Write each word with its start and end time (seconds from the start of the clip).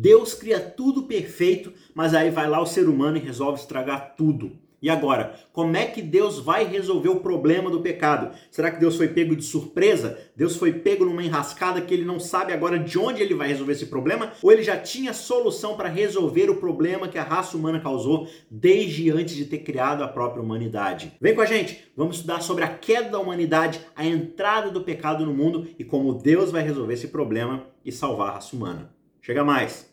Deus 0.00 0.32
cria 0.32 0.58
tudo 0.58 1.02
perfeito, 1.02 1.74
mas 1.94 2.14
aí 2.14 2.30
vai 2.30 2.48
lá 2.48 2.58
o 2.58 2.64
ser 2.64 2.88
humano 2.88 3.18
e 3.18 3.20
resolve 3.20 3.60
estragar 3.60 4.14
tudo. 4.16 4.52
E 4.80 4.88
agora, 4.88 5.38
como 5.52 5.76
é 5.76 5.84
que 5.84 6.00
Deus 6.00 6.38
vai 6.38 6.64
resolver 6.64 7.10
o 7.10 7.20
problema 7.20 7.70
do 7.70 7.82
pecado? 7.82 8.34
Será 8.50 8.70
que 8.70 8.80
Deus 8.80 8.96
foi 8.96 9.08
pego 9.08 9.36
de 9.36 9.44
surpresa? 9.44 10.18
Deus 10.34 10.56
foi 10.56 10.72
pego 10.72 11.04
numa 11.04 11.22
enrascada 11.22 11.82
que 11.82 11.92
ele 11.92 12.06
não 12.06 12.18
sabe 12.18 12.54
agora 12.54 12.78
de 12.78 12.98
onde 12.98 13.22
ele 13.22 13.34
vai 13.34 13.48
resolver 13.48 13.72
esse 13.72 13.84
problema? 13.84 14.32
Ou 14.42 14.50
ele 14.50 14.62
já 14.62 14.78
tinha 14.78 15.12
solução 15.12 15.76
para 15.76 15.90
resolver 15.90 16.48
o 16.48 16.56
problema 16.56 17.06
que 17.06 17.18
a 17.18 17.22
raça 17.22 17.54
humana 17.54 17.78
causou 17.78 18.26
desde 18.50 19.10
antes 19.10 19.36
de 19.36 19.44
ter 19.44 19.58
criado 19.58 20.02
a 20.02 20.08
própria 20.08 20.42
humanidade? 20.42 21.12
Vem 21.20 21.34
com 21.34 21.42
a 21.42 21.46
gente, 21.46 21.92
vamos 21.94 22.16
estudar 22.16 22.40
sobre 22.40 22.64
a 22.64 22.68
queda 22.68 23.10
da 23.10 23.18
humanidade, 23.18 23.82
a 23.94 24.06
entrada 24.06 24.70
do 24.70 24.80
pecado 24.80 25.26
no 25.26 25.34
mundo 25.34 25.68
e 25.78 25.84
como 25.84 26.14
Deus 26.14 26.50
vai 26.50 26.62
resolver 26.62 26.94
esse 26.94 27.08
problema 27.08 27.66
e 27.84 27.92
salvar 27.92 28.30
a 28.30 28.32
raça 28.36 28.56
humana. 28.56 28.90
Chega 29.20 29.44
mais! 29.44 29.89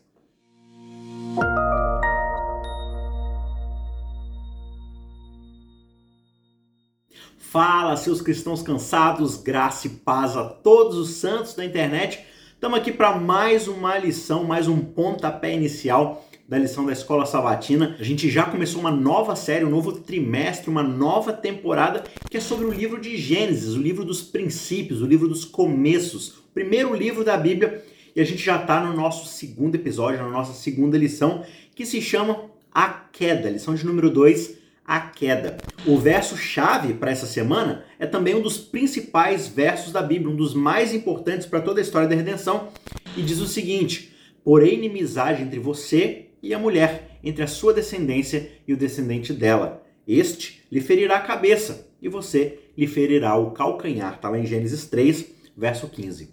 Fala, 7.50 7.96
seus 7.96 8.20
cristãos 8.20 8.62
cansados, 8.62 9.36
graça 9.36 9.86
e 9.86 9.90
paz 9.90 10.36
a 10.36 10.44
todos 10.44 10.98
os 10.98 11.10
santos 11.10 11.54
da 11.54 11.64
internet. 11.64 12.20
Estamos 12.52 12.78
aqui 12.78 12.92
para 12.92 13.18
mais 13.18 13.68
uma 13.68 13.96
lição, 13.96 14.44
mais 14.44 14.68
um 14.68 14.78
pontapé 14.78 15.54
inicial 15.54 16.28
da 16.48 16.58
lição 16.58 16.84
da 16.84 16.92
Escola 16.92 17.24
Sabatina. 17.24 17.96
A 18.00 18.02
gente 18.02 18.28
já 18.28 18.44
começou 18.44 18.80
uma 18.80 18.90
nova 18.90 19.36
série, 19.36 19.64
um 19.64 19.70
novo 19.70 19.92
trimestre, 19.92 20.68
uma 20.68 20.82
nova 20.82 21.32
temporada 21.32 22.04
que 22.30 22.36
é 22.36 22.40
sobre 22.40 22.66
o 22.66 22.70
livro 22.70 23.00
de 23.00 23.16
Gênesis, 23.16 23.74
o 23.74 23.80
livro 23.80 24.04
dos 24.04 24.22
princípios, 24.22 25.00
o 25.00 25.06
livro 25.06 25.26
dos 25.26 25.44
começos, 25.44 26.38
o 26.38 26.42
primeiro 26.52 26.94
livro 26.94 27.24
da 27.24 27.36
Bíblia. 27.36 27.84
E 28.18 28.20
a 28.20 28.24
gente 28.24 28.44
já 28.44 28.60
está 28.60 28.84
no 28.84 28.96
nosso 28.96 29.28
segundo 29.28 29.76
episódio, 29.76 30.20
na 30.20 30.28
nossa 30.28 30.52
segunda 30.52 30.98
lição, 30.98 31.44
que 31.72 31.86
se 31.86 32.02
chama 32.02 32.50
A 32.74 32.88
Queda, 32.88 33.48
lição 33.48 33.76
de 33.76 33.86
número 33.86 34.10
2 34.10 34.58
a 34.84 34.98
queda. 34.98 35.56
O 35.86 35.96
verso-chave 35.98 36.94
para 36.94 37.12
essa 37.12 37.26
semana 37.26 37.84
é 37.96 38.06
também 38.06 38.34
um 38.34 38.42
dos 38.42 38.58
principais 38.58 39.46
versos 39.46 39.92
da 39.92 40.02
Bíblia, 40.02 40.32
um 40.32 40.36
dos 40.36 40.52
mais 40.52 40.92
importantes 40.92 41.46
para 41.46 41.60
toda 41.60 41.80
a 41.80 41.82
história 41.82 42.08
da 42.08 42.16
redenção, 42.16 42.70
e 43.16 43.22
diz 43.22 43.38
o 43.38 43.46
seguinte: 43.46 44.12
Porém, 44.42 44.74
inimizade 44.74 45.44
entre 45.44 45.60
você 45.60 46.26
e 46.42 46.52
a 46.52 46.58
mulher, 46.58 47.20
entre 47.22 47.44
a 47.44 47.46
sua 47.46 47.72
descendência 47.72 48.50
e 48.66 48.72
o 48.72 48.76
descendente 48.76 49.32
dela. 49.32 49.86
Este 50.08 50.64
lhe 50.72 50.80
ferirá 50.80 51.18
a 51.18 51.22
cabeça, 51.22 51.86
e 52.02 52.08
você 52.08 52.58
lhe 52.76 52.88
ferirá 52.88 53.36
o 53.36 53.52
calcanhar. 53.52 54.14
Está 54.14 54.28
lá 54.28 54.40
em 54.40 54.46
Gênesis 54.46 54.86
3, 54.86 55.24
verso 55.56 55.86
15. 55.86 56.30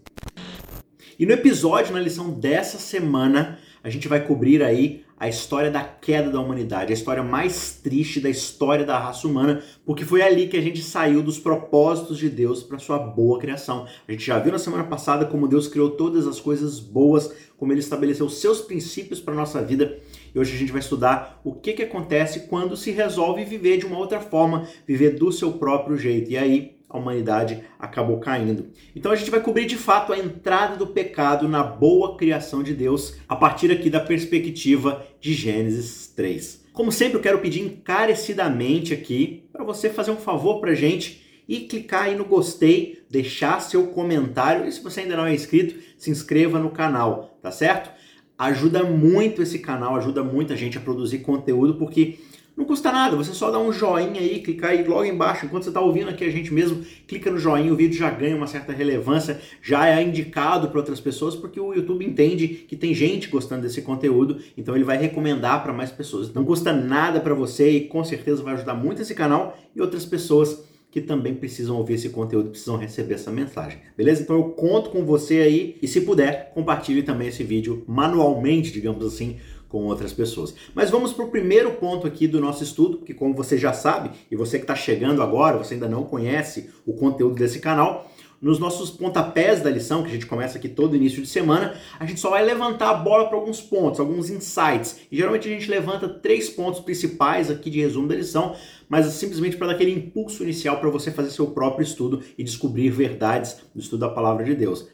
E 1.18 1.26
no 1.26 1.32
episódio, 1.32 1.94
na 1.94 2.00
lição 2.00 2.30
dessa 2.30 2.78
semana, 2.78 3.58
a 3.82 3.90
gente 3.90 4.08
vai 4.08 4.26
cobrir 4.26 4.62
aí 4.62 5.06
a 5.18 5.30
história 5.30 5.72
da 5.72 5.82
queda 5.82 6.30
da 6.30 6.42
humanidade, 6.42 6.92
a 6.92 6.94
história 6.94 7.24
mais 7.24 7.80
triste 7.82 8.20
da 8.20 8.30
história 8.30 8.86
da 8.86 9.00
raça 9.00 9.26
humana, 9.26 9.64
porque 9.86 10.04
foi 10.04 10.22
ali 10.22 10.48
que 10.48 10.58
a 10.58 10.62
gente 10.62 10.82
saiu 10.82 11.24
dos 11.24 11.40
propósitos 11.40 12.18
de 12.18 12.30
Deus 12.30 12.62
para 12.62 12.80
sua 12.80 13.00
boa 13.00 13.40
criação. 13.40 13.88
A 14.06 14.12
gente 14.12 14.26
já 14.26 14.38
viu 14.40 14.52
na 14.52 14.60
semana 14.60 14.84
passada 14.84 15.26
como 15.26 15.48
Deus 15.48 15.70
criou 15.70 15.92
todas 15.92 16.28
as 16.28 16.42
coisas 16.42 16.82
boas, 16.82 17.34
como 17.58 17.72
ele 17.72 17.80
estabeleceu 17.80 18.28
seus 18.28 18.60
princípios 18.60 19.22
para 19.22 19.34
nossa 19.34 19.62
vida. 19.62 19.98
E 20.34 20.38
hoje 20.38 20.54
a 20.54 20.60
gente 20.60 20.74
vai 20.74 20.82
estudar 20.82 21.40
o 21.46 21.54
que, 21.54 21.72
que 21.72 21.84
acontece 21.84 22.42
quando 22.48 22.76
se 22.76 22.92
resolve 22.92 23.46
viver 23.46 23.78
de 23.78 23.86
uma 23.86 23.98
outra 23.98 24.20
forma, 24.20 24.68
viver 24.86 25.12
do 25.12 25.32
seu 25.32 25.54
próprio 25.54 25.96
jeito. 25.96 26.30
E 26.30 26.38
aí 26.38 26.75
a 26.90 26.98
humanidade 26.98 27.64
acabou 27.80 28.20
caindo. 28.20 28.68
Então 28.96 29.12
a 29.12 29.16
gente 29.16 29.32
vai 29.32 29.40
cobrir 29.40 29.66
de 29.66 29.76
fato 29.76 30.14
a 30.14 30.18
entrada 30.18 30.76
do 30.76 30.88
pecado 30.88 31.48
na 31.48 31.64
boa 31.64 32.18
criação 32.18 32.64
de 32.64 32.74
Deus 32.74 33.16
a 33.28 33.36
partir 33.36 33.72
aqui 33.72 33.90
da 33.90 34.00
perspectiva 34.00 35.06
de 35.20 35.34
Gênesis 35.34 36.08
3. 36.16 36.66
Como 36.74 36.92
sempre, 36.92 37.18
eu 37.18 37.22
quero 37.22 37.40
pedir 37.40 37.62
encarecidamente 37.62 38.94
aqui 38.94 39.48
para 39.52 39.64
você 39.64 39.90
fazer 39.90 40.12
um 40.12 40.18
favor 40.18 40.60
para 40.60 40.74
gente 40.74 41.24
e 41.48 41.62
clicar 41.62 42.04
aí 42.04 42.16
no 42.16 42.26
gostei, 42.26 43.04
deixar 43.10 43.62
seu 43.62 43.88
comentário 43.88 44.68
e 44.68 44.72
se 44.72 44.82
você 44.82 45.02
ainda 45.02 45.16
não 45.16 45.26
é 45.26 45.34
inscrito, 45.34 45.76
se 45.98 46.10
inscreva 46.10 46.60
no 46.60 46.72
canal, 46.72 47.38
tá 47.42 47.52
certo? 47.52 47.92
Ajuda 48.38 48.84
muito 48.84 49.42
esse 49.42 49.60
canal, 49.60 49.96
ajuda 49.96 50.24
muita 50.24 50.58
gente 50.58 50.78
a 50.78 50.82
produzir 50.82 51.20
conteúdo 51.20 51.76
porque 51.76 52.18
não 52.56 52.64
custa 52.64 52.92
nada, 52.92 53.18
você 53.18 53.34
só 53.34 53.52
dá 53.52 53.60
um 53.60 53.72
joinha 53.72 54.22
aí, 54.22 54.40
clicar 54.40 54.72
aí 54.72 54.84
logo 54.84 55.04
embaixo, 55.04 55.46
enquanto 55.46 55.64
você 55.64 55.70
está 55.70 55.82
ouvindo 55.82 56.10
aqui 56.10 56.24
a 56.24 56.30
gente 56.30 56.54
mesmo, 56.54 56.84
clica 57.06 57.30
no 57.30 57.38
joinha, 57.38 57.72
o 57.72 57.76
vídeo 57.76 57.98
já 57.98 58.10
ganha 58.10 58.36
uma 58.36 58.48
certa 58.48 58.72
relevância, 58.72 59.42
já 59.62 59.90
é 59.90 60.02
indicado 60.02 60.70
para 60.70 60.80
outras 60.80 61.02
pessoas, 61.02 61.36
porque 61.36 61.60
o 61.60 61.74
YouTube 61.74 62.06
entende 62.06 62.48
que 62.48 62.78
tem 62.78 62.94
gente 62.94 63.28
gostando 63.28 63.64
desse 63.64 63.82
conteúdo, 63.82 64.40
então 64.58 64.74
ele 64.74 64.86
vai 64.86 64.98
recomendar 64.98 65.64
para 65.64 65.74
mais 65.74 65.92
pessoas. 65.92 66.34
Não 66.34 66.46
custa 66.46 66.72
nada 66.72 67.20
para 67.20 67.34
você 67.34 67.72
e 67.72 67.88
com 67.88 68.04
certeza 68.04 68.42
vai 68.42 68.54
ajudar 68.54 68.74
muito 68.74 69.02
esse 69.02 69.14
canal 69.14 69.58
e 69.76 69.82
outras 69.82 70.06
pessoas 70.06 70.64
que 70.96 71.02
também 71.02 71.36
precisam 71.36 71.76
ouvir 71.76 71.96
esse 71.96 72.08
conteúdo, 72.08 72.52
precisam 72.52 72.78
receber 72.78 73.16
essa 73.16 73.30
mensagem. 73.30 73.80
Beleza? 73.98 74.22
Então 74.22 74.38
eu 74.38 74.46
conto 74.52 74.92
com 74.92 75.04
você 75.04 75.40
aí 75.40 75.78
e 75.82 75.90
se 75.90 76.00
puder, 76.00 76.54
compartilhe 76.54 77.04
também 77.04 77.28
esse 77.28 77.44
vídeo 77.44 77.84
manualmente, 77.86 78.72
digamos 78.72 79.06
assim, 79.06 79.36
com 79.70 79.86
outras 79.86 80.14
pessoas. 80.14 80.54
Mas 80.74 80.90
vamos 80.90 81.14
para 81.14 81.26
o 81.26 81.32
primeiro 81.32 81.72
ponto 81.74 82.08
aqui 82.08 82.28
do 82.28 82.40
nosso 82.40 82.64
estudo, 82.64 83.00
que 83.00 83.14
como 83.14 83.34
você 83.34 83.58
já 83.58 83.74
sabe, 83.74 84.12
e 84.30 84.36
você 84.36 84.58
que 84.58 84.64
está 84.64 84.76
chegando 84.76 85.22
agora, 85.22 85.58
você 85.58 85.74
ainda 85.74 85.90
não 85.90 86.04
conhece 86.04 86.70
o 86.86 86.94
conteúdo 86.94 87.36
desse 87.36 87.60
canal, 87.60 88.10
nos 88.42 88.60
nossos 88.60 88.92
pontapés 88.92 89.62
da 89.62 89.70
lição, 89.70 90.04
que 90.04 90.10
a 90.10 90.14
gente 90.14 90.26
começa 90.26 90.58
aqui 90.58 90.70
todo 90.70 90.96
início 90.96 91.22
de 91.22 91.28
semana, 91.28 91.76
a 92.00 92.06
gente 92.06 92.20
só 92.20 92.30
vai 92.30 92.44
levantar 92.46 92.90
a 92.90 92.94
bola 92.94 93.28
para 93.28 93.38
alguns 93.38 93.62
pontos, 93.62 94.00
alguns 94.00 94.30
insights. 94.30 95.00
E 95.12 95.18
geralmente 95.18 95.48
a 95.48 95.52
gente 95.52 95.70
levanta 95.70 96.08
três 96.08 96.50
pontos 96.50 96.80
principais 96.80 97.50
aqui 97.50 97.70
de 97.70 97.82
resumo 97.82 98.08
da 98.08 98.16
lição, 98.16 98.56
mas 98.88 99.08
simplesmente 99.08 99.58
para 99.58 99.68
dar 99.68 99.74
aquele 99.74 99.92
impulso 99.92 100.44
inicial 100.44 100.80
para 100.80 100.90
você 100.90 101.12
fazer 101.12 101.32
seu 101.32 101.48
próprio 101.48 101.84
estudo 101.84 102.22
e 102.38 102.44
descobrir 102.44 102.90
verdades 102.90 103.58
do 103.74 103.82
estudo 103.82 104.02
da 104.02 104.10
palavra 104.10 104.44
de 104.44 104.54
Deus. 104.54 104.88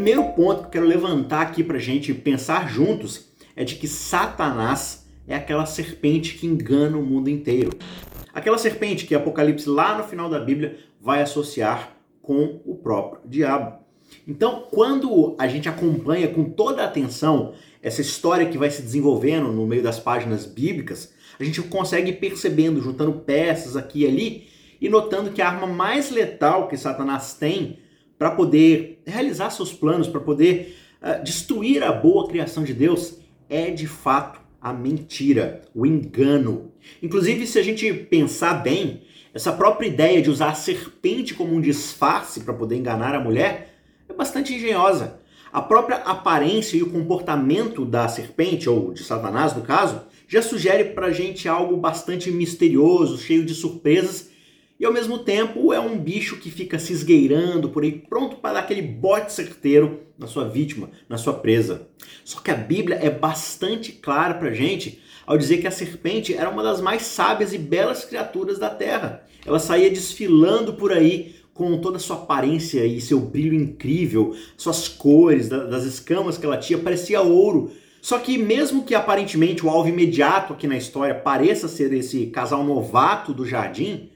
Primeiro 0.00 0.32
ponto 0.32 0.62
que 0.62 0.66
eu 0.66 0.70
quero 0.70 0.86
levantar 0.86 1.42
aqui 1.42 1.62
para 1.62 1.76
a 1.76 1.80
gente 1.80 2.14
pensar 2.14 2.70
juntos 2.70 3.28
é 3.54 3.64
de 3.64 3.74
que 3.74 3.86
Satanás 3.86 5.06
é 5.28 5.36
aquela 5.36 5.66
serpente 5.66 6.38
que 6.38 6.46
engana 6.46 6.96
o 6.96 7.04
mundo 7.04 7.28
inteiro. 7.28 7.70
Aquela 8.32 8.56
serpente 8.56 9.04
que 9.04 9.14
Apocalipse 9.14 9.68
lá 9.68 9.98
no 9.98 10.04
final 10.04 10.30
da 10.30 10.40
Bíblia 10.40 10.78
vai 10.98 11.20
associar 11.20 11.94
com 12.22 12.62
o 12.64 12.76
próprio 12.76 13.20
diabo. 13.28 13.78
Então, 14.26 14.68
quando 14.70 15.36
a 15.38 15.46
gente 15.46 15.68
acompanha 15.68 16.28
com 16.28 16.44
toda 16.44 16.80
a 16.80 16.86
atenção 16.86 17.52
essa 17.82 18.00
história 18.00 18.46
que 18.46 18.56
vai 18.56 18.70
se 18.70 18.80
desenvolvendo 18.80 19.52
no 19.52 19.66
meio 19.66 19.82
das 19.82 20.00
páginas 20.00 20.46
bíblicas, 20.46 21.12
a 21.38 21.44
gente 21.44 21.60
consegue 21.60 22.12
ir 22.12 22.16
percebendo, 22.16 22.80
juntando 22.80 23.12
peças 23.12 23.76
aqui 23.76 24.04
e 24.04 24.06
ali 24.06 24.48
e 24.80 24.88
notando 24.88 25.30
que 25.30 25.42
a 25.42 25.48
arma 25.48 25.66
mais 25.66 26.10
letal 26.10 26.68
que 26.68 26.76
Satanás 26.78 27.34
tem 27.34 27.78
para 28.20 28.32
poder 28.32 29.02
realizar 29.06 29.48
seus 29.48 29.72
planos, 29.72 30.06
para 30.06 30.20
poder 30.20 30.76
uh, 31.00 31.24
destruir 31.24 31.82
a 31.82 31.90
boa 31.90 32.28
criação 32.28 32.62
de 32.62 32.74
Deus, 32.74 33.14
é 33.48 33.70
de 33.70 33.86
fato 33.86 34.38
a 34.60 34.74
mentira, 34.74 35.62
o 35.74 35.86
engano. 35.86 36.70
Inclusive, 37.02 37.46
se 37.46 37.58
a 37.58 37.62
gente 37.62 37.90
pensar 37.94 38.62
bem, 38.62 39.04
essa 39.32 39.50
própria 39.50 39.86
ideia 39.86 40.20
de 40.20 40.28
usar 40.28 40.50
a 40.50 40.54
serpente 40.54 41.32
como 41.32 41.54
um 41.54 41.62
disfarce 41.62 42.40
para 42.40 42.52
poder 42.52 42.76
enganar 42.76 43.14
a 43.14 43.20
mulher 43.20 43.74
é 44.06 44.12
bastante 44.12 44.52
engenhosa. 44.52 45.18
A 45.50 45.62
própria 45.62 45.96
aparência 45.96 46.76
e 46.76 46.82
o 46.82 46.90
comportamento 46.90 47.86
da 47.86 48.06
serpente, 48.06 48.68
ou 48.68 48.92
de 48.92 49.02
Satanás 49.02 49.56
no 49.56 49.62
caso, 49.62 50.02
já 50.28 50.42
sugere 50.42 50.90
para 50.90 51.06
a 51.06 51.10
gente 51.10 51.48
algo 51.48 51.74
bastante 51.78 52.30
misterioso, 52.30 53.16
cheio 53.16 53.46
de 53.46 53.54
surpresas 53.54 54.28
e 54.80 54.86
ao 54.86 54.92
mesmo 54.94 55.18
tempo 55.18 55.74
é 55.74 55.78
um 55.78 55.98
bicho 55.98 56.38
que 56.38 56.50
fica 56.50 56.78
se 56.78 56.94
esgueirando 56.94 57.68
por 57.68 57.82
aí, 57.82 57.92
pronto 57.92 58.36
para 58.36 58.54
dar 58.54 58.60
aquele 58.60 58.80
bote 58.80 59.30
certeiro 59.30 60.00
na 60.18 60.26
sua 60.26 60.48
vítima, 60.48 60.90
na 61.06 61.18
sua 61.18 61.34
presa. 61.34 61.86
Só 62.24 62.40
que 62.40 62.50
a 62.50 62.56
Bíblia 62.56 62.98
é 63.00 63.10
bastante 63.10 63.92
clara 63.92 64.34
para 64.34 64.54
gente 64.54 64.98
ao 65.26 65.36
dizer 65.36 65.58
que 65.58 65.66
a 65.66 65.70
serpente 65.70 66.34
era 66.34 66.48
uma 66.48 66.62
das 66.62 66.80
mais 66.80 67.02
sábias 67.02 67.52
e 67.52 67.58
belas 67.58 68.06
criaturas 68.06 68.58
da 68.58 68.70
terra. 68.70 69.26
Ela 69.44 69.58
saía 69.58 69.90
desfilando 69.90 70.72
por 70.72 70.92
aí 70.92 71.36
com 71.52 71.78
toda 71.78 71.98
a 71.98 72.00
sua 72.00 72.16
aparência 72.16 72.86
e 72.86 73.02
seu 73.02 73.20
brilho 73.20 73.54
incrível, 73.54 74.34
suas 74.56 74.88
cores, 74.88 75.48
das 75.48 75.84
escamas 75.84 76.38
que 76.38 76.46
ela 76.46 76.56
tinha, 76.56 76.78
parecia 76.78 77.20
ouro. 77.20 77.70
Só 78.00 78.18
que 78.18 78.38
mesmo 78.38 78.82
que 78.82 78.94
aparentemente 78.94 79.64
o 79.64 79.68
alvo 79.68 79.90
imediato 79.90 80.54
aqui 80.54 80.66
na 80.66 80.78
história 80.78 81.14
pareça 81.14 81.68
ser 81.68 81.92
esse 81.92 82.26
casal 82.28 82.64
novato 82.64 83.34
do 83.34 83.44
jardim, 83.44 84.09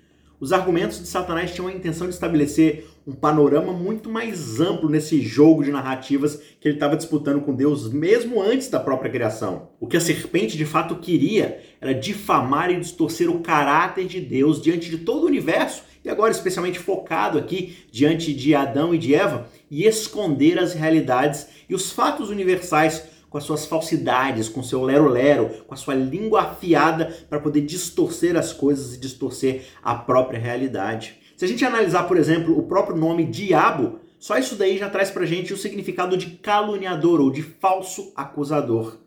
os 0.44 0.52
argumentos 0.52 1.00
de 1.00 1.08
Satanás 1.08 1.54
tinham 1.54 1.68
a 1.68 1.72
intenção 1.72 2.06
de 2.06 2.12
estabelecer 2.12 2.86
um 3.06 3.12
panorama 3.12 3.72
muito 3.72 4.10
mais 4.10 4.60
amplo 4.60 4.90
nesse 4.90 5.22
jogo 5.22 5.64
de 5.64 5.70
narrativas 5.70 6.38
que 6.60 6.68
ele 6.68 6.76
estava 6.76 6.98
disputando 6.98 7.40
com 7.40 7.54
Deus 7.54 7.90
mesmo 7.90 8.42
antes 8.42 8.68
da 8.68 8.78
própria 8.78 9.10
criação. 9.10 9.70
O 9.80 9.86
que 9.86 9.96
a 9.96 10.00
serpente 10.02 10.58
de 10.58 10.66
fato 10.66 10.96
queria 10.96 11.62
era 11.80 11.94
difamar 11.94 12.70
e 12.70 12.78
distorcer 12.78 13.30
o 13.30 13.40
caráter 13.40 14.04
de 14.04 14.20
Deus 14.20 14.60
diante 14.60 14.90
de 14.90 14.98
todo 14.98 15.22
o 15.22 15.28
universo 15.28 15.82
e 16.04 16.10
agora 16.10 16.30
especialmente 16.30 16.78
focado 16.78 17.38
aqui 17.38 17.78
diante 17.90 18.34
de 18.34 18.54
Adão 18.54 18.94
e 18.94 18.98
de 18.98 19.14
Eva. 19.14 19.48
e 19.70 19.86
esconder 19.86 20.58
as 20.58 20.74
realidades 20.74 21.48
e 21.68 21.74
os 21.74 21.90
fatos 21.90 22.28
universais 22.28 23.02
com 23.34 23.38
as 23.38 23.42
suas 23.42 23.66
falsidades, 23.66 24.48
com 24.48 24.62
seu 24.62 24.80
lero-lero, 24.84 25.50
com 25.66 25.74
a 25.74 25.76
sua 25.76 25.92
língua 25.92 26.42
afiada 26.42 27.06
para 27.28 27.40
poder 27.40 27.62
distorcer 27.62 28.36
as 28.36 28.52
coisas 28.52 28.94
e 28.94 29.00
distorcer 29.00 29.64
a 29.82 29.96
própria 29.96 30.38
realidade. 30.38 31.16
Se 31.36 31.44
a 31.44 31.48
gente 31.48 31.64
analisar, 31.64 32.04
por 32.04 32.16
exemplo, 32.16 32.56
o 32.56 32.62
próprio 32.62 32.96
nome 32.96 33.24
diabo, 33.24 33.98
só 34.20 34.38
isso 34.38 34.54
daí 34.54 34.78
já 34.78 34.88
traz 34.88 35.10
pra 35.10 35.26
gente 35.26 35.52
o 35.52 35.56
significado 35.56 36.16
de 36.16 36.26
caluniador 36.36 37.20
ou 37.20 37.28
de 37.28 37.42
falso 37.42 38.12
acusador. 38.14 38.98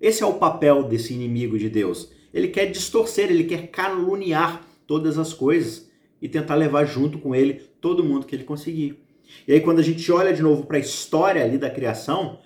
Esse 0.00 0.22
é 0.22 0.26
o 0.26 0.38
papel 0.38 0.84
desse 0.84 1.12
inimigo 1.12 1.58
de 1.58 1.68
Deus. 1.68 2.10
Ele 2.32 2.48
quer 2.48 2.70
distorcer, 2.70 3.30
ele 3.30 3.44
quer 3.44 3.66
caluniar 3.66 4.62
todas 4.86 5.18
as 5.18 5.34
coisas 5.34 5.90
e 6.22 6.26
tentar 6.26 6.54
levar 6.54 6.86
junto 6.86 7.18
com 7.18 7.34
ele 7.34 7.68
todo 7.82 8.02
mundo 8.02 8.24
que 8.24 8.34
ele 8.34 8.44
conseguir. 8.44 8.98
E 9.46 9.52
aí 9.52 9.60
quando 9.60 9.80
a 9.80 9.84
gente 9.84 10.10
olha 10.10 10.32
de 10.32 10.40
novo 10.40 10.64
para 10.64 10.78
a 10.78 10.80
história 10.80 11.44
ali 11.44 11.58
da 11.58 11.68
criação, 11.68 12.38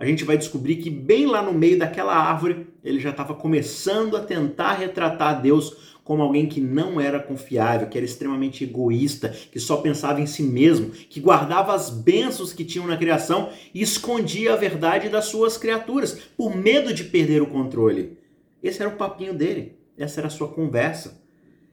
a 0.00 0.06
gente 0.06 0.24
vai 0.24 0.38
descobrir 0.38 0.76
que 0.76 0.88
bem 0.88 1.26
lá 1.26 1.42
no 1.42 1.52
meio 1.52 1.78
daquela 1.78 2.14
árvore, 2.14 2.66
ele 2.82 2.98
já 2.98 3.10
estava 3.10 3.34
começando 3.34 4.16
a 4.16 4.20
tentar 4.20 4.72
retratar 4.72 5.42
Deus 5.42 5.90
como 6.02 6.22
alguém 6.22 6.46
que 6.46 6.58
não 6.58 6.98
era 6.98 7.20
confiável, 7.20 7.86
que 7.86 7.98
era 7.98 8.04
extremamente 8.06 8.64
egoísta, 8.64 9.28
que 9.28 9.60
só 9.60 9.76
pensava 9.76 10.18
em 10.18 10.26
si 10.26 10.42
mesmo, 10.42 10.90
que 10.90 11.20
guardava 11.20 11.74
as 11.74 11.90
bênçãos 11.90 12.50
que 12.50 12.64
tinham 12.64 12.86
na 12.86 12.96
criação 12.96 13.50
e 13.74 13.82
escondia 13.82 14.54
a 14.54 14.56
verdade 14.56 15.10
das 15.10 15.26
suas 15.26 15.58
criaturas, 15.58 16.18
por 16.34 16.56
medo 16.56 16.94
de 16.94 17.04
perder 17.04 17.42
o 17.42 17.46
controle. 17.46 18.16
Esse 18.62 18.80
era 18.80 18.90
o 18.90 18.96
papinho 18.96 19.34
dele, 19.34 19.76
essa 19.98 20.18
era 20.18 20.28
a 20.28 20.30
sua 20.30 20.48
conversa. 20.48 21.22